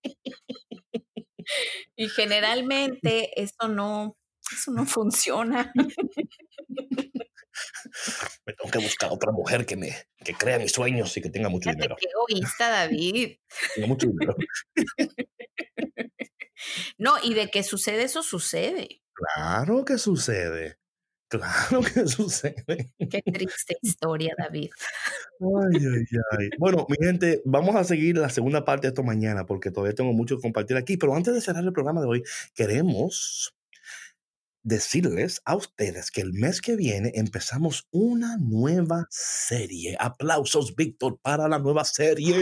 [1.96, 4.18] y generalmente eso no,
[4.52, 5.72] eso no funciona.
[8.46, 11.50] Me tengo que buscar otra mujer que me que crea mis sueños y que tenga
[11.50, 11.96] mucho dinero.
[12.00, 13.38] Qué egoísta, David.
[13.76, 14.36] Tenga mucho dinero.
[16.98, 19.02] no, y de que sucede eso sucede.
[19.14, 20.78] Claro que sucede.
[21.28, 22.94] Claro que sucede.
[23.10, 24.70] Qué triste historia, David.
[25.40, 26.50] Ay, ay, ay.
[26.60, 30.14] Bueno, mi gente, vamos a seguir la segunda parte de esto mañana porque todavía tengo
[30.14, 30.98] mucho que compartir aquí.
[30.98, 33.55] Pero antes de cerrar el programa de hoy, queremos
[34.66, 39.96] decirles a ustedes que el mes que viene empezamos una nueva serie.
[40.00, 42.34] Aplausos, Víctor, para la nueva serie.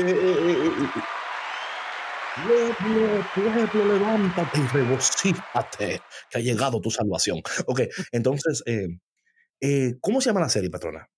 [2.36, 7.42] Pueblo, pueblo, levántate y regocíjate que ha llegado tu salvación.
[7.68, 8.88] Ok, entonces, eh,
[9.62, 11.10] eh, ¿cómo se llama la serie, patrona?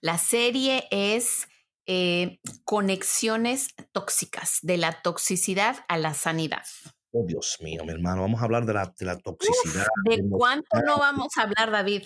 [0.00, 1.48] La serie es
[1.86, 6.64] eh, Conexiones Tóxicas, de la toxicidad a la sanidad.
[7.12, 9.86] Oh, Dios mío, mi hermano, vamos a hablar de la, de la toxicidad.
[10.04, 12.04] ¿De cuánto no vamos a hablar, David?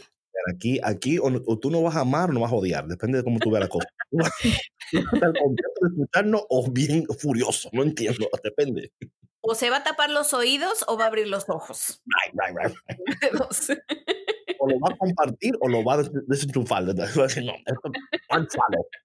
[0.51, 3.25] Aquí, aquí o, tú no vas a amar o no vas a odiar, depende de
[3.25, 3.89] cómo tú veas la cosa.
[4.93, 7.69] ¿Estás contento de escucharnos o bien furioso?
[7.73, 8.93] No entiendo, depende.
[9.41, 12.03] O se va a tapar los oídos o va a abrir los ojos.
[12.07, 12.75] Right, right,
[13.69, 13.79] right.
[14.65, 16.85] o lo va a compartir o lo va a desenchufar.
[16.95, 17.91] No, esto,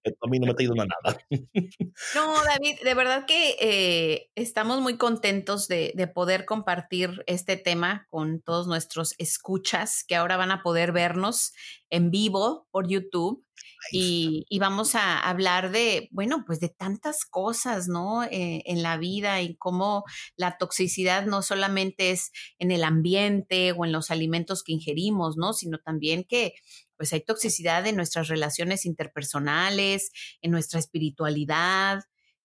[0.03, 1.19] esto a mí no me está ayudando a nada.
[2.15, 8.07] No, David, de verdad que eh, estamos muy contentos de, de, poder compartir este tema
[8.09, 11.53] con todos nuestros escuchas que ahora van a poder vernos
[11.89, 13.45] en vivo por YouTube.
[13.91, 18.23] Y, vamos a hablar de, bueno, pues de tantas cosas, ¿no?
[18.23, 20.03] Eh, en la vida y cómo
[20.35, 25.53] la toxicidad no solamente es en el ambiente o en los alimentos que ingerimos, ¿no?
[25.53, 26.53] Sino también que
[26.97, 30.11] pues hay toxicidad en nuestras relaciones interpersonales,
[30.41, 32.03] en nuestra espiritualidad,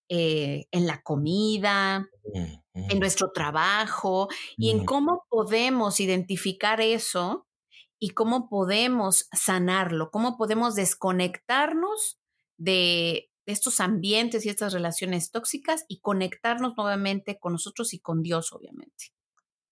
[0.08, 2.08] eh, en la comida,
[2.74, 7.48] en nuestro trabajo y en cómo podemos identificar eso
[8.04, 12.20] y cómo podemos sanarlo, cómo podemos desconectarnos
[12.58, 18.52] de, estos ambientes y estas relaciones tóxicas y conectarnos nuevamente con nosotros y con Dios,
[18.52, 19.14] obviamente.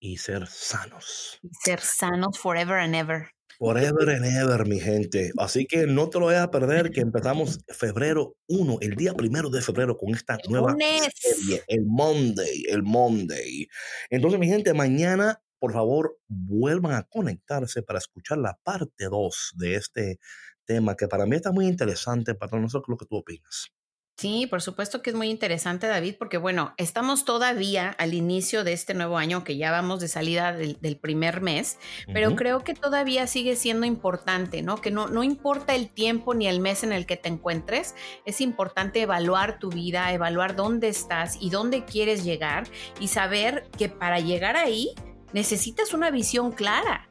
[0.01, 1.39] Y ser sanos.
[1.43, 3.31] Y ser sanos forever and ever.
[3.59, 5.33] Forever and ever, mi gente.
[5.37, 9.51] Así que no te lo vayas a perder, que empezamos febrero 1, el día primero
[9.51, 10.75] de febrero, con esta nueva
[11.15, 13.69] serie, el Monday, el Monday.
[14.09, 19.77] Entonces, mi gente, mañana por favor, vuelvan a conectarse para escuchar la parte 2 de
[19.77, 20.19] este
[20.65, 22.35] tema que para mí está muy interesante.
[22.35, 23.69] Para nosotros, lo que tú opinas.
[24.17, 28.73] Sí, por supuesto que es muy interesante, David, porque bueno, estamos todavía al inicio de
[28.73, 31.79] este nuevo año, que ya vamos de salida del, primer mes,
[32.13, 34.81] pero creo que todavía sigue siendo importante, ¿no?
[34.81, 37.95] Que no, no importa el tiempo ni el mes en el que te encuentres,
[38.27, 42.65] es importante evaluar tu vida, evaluar dónde estás y dónde quieres llegar
[42.99, 44.93] y saber que para llegar ahí
[45.33, 47.09] necesitas una visión clara.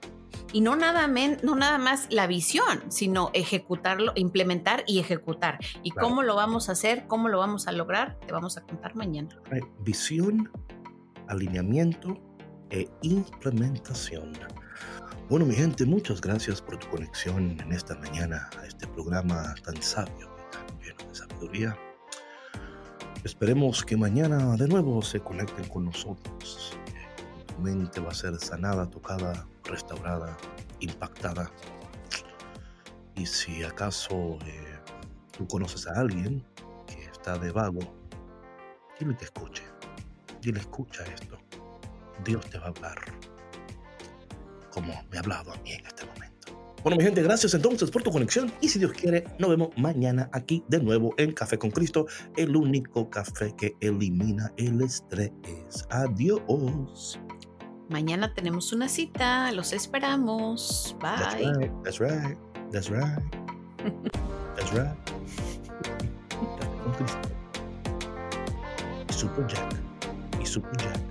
[0.53, 5.59] Y no nada, no nada más la visión, sino ejecutarlo, implementar y ejecutar.
[5.81, 7.07] ¿Y cómo lo vamos a hacer?
[7.07, 8.19] ¿Cómo lo vamos a lograr?
[8.27, 9.29] Te vamos a contar mañana.
[9.79, 10.51] Visión,
[11.27, 12.17] alineamiento
[12.69, 14.33] e implementación.
[15.29, 19.81] Bueno, mi gente, muchas gracias por tu conexión en esta mañana a este programa tan
[19.81, 21.77] sabio y tan lleno de sabiduría.
[23.23, 26.77] Esperemos que mañana de nuevo se conecten con nosotros
[27.61, 30.37] mente va a ser sanada, tocada, restaurada,
[30.79, 31.51] impactada.
[33.15, 34.79] Y si acaso eh,
[35.37, 36.43] tú conoces a alguien
[36.87, 37.81] que está de vago,
[38.99, 39.63] dile que escuche.
[40.41, 41.37] Dile, escucha esto.
[42.25, 42.97] Dios te va a hablar
[44.71, 46.31] como me ha hablado a mí en este momento.
[46.83, 50.29] Bueno, mi gente, gracias entonces por tu conexión y si Dios quiere, nos vemos mañana
[50.33, 55.31] aquí de nuevo en Café con Cristo, el único café que elimina el estrés.
[55.91, 57.19] Adiós.
[57.91, 60.95] Mañana tenemos una cita, los esperamos.
[61.01, 61.69] Bye.
[61.83, 62.37] That's right.
[62.71, 63.21] That's right.
[64.55, 64.95] That's right.
[69.09, 69.73] y Super Jack.
[70.39, 71.10] Y Super Jack.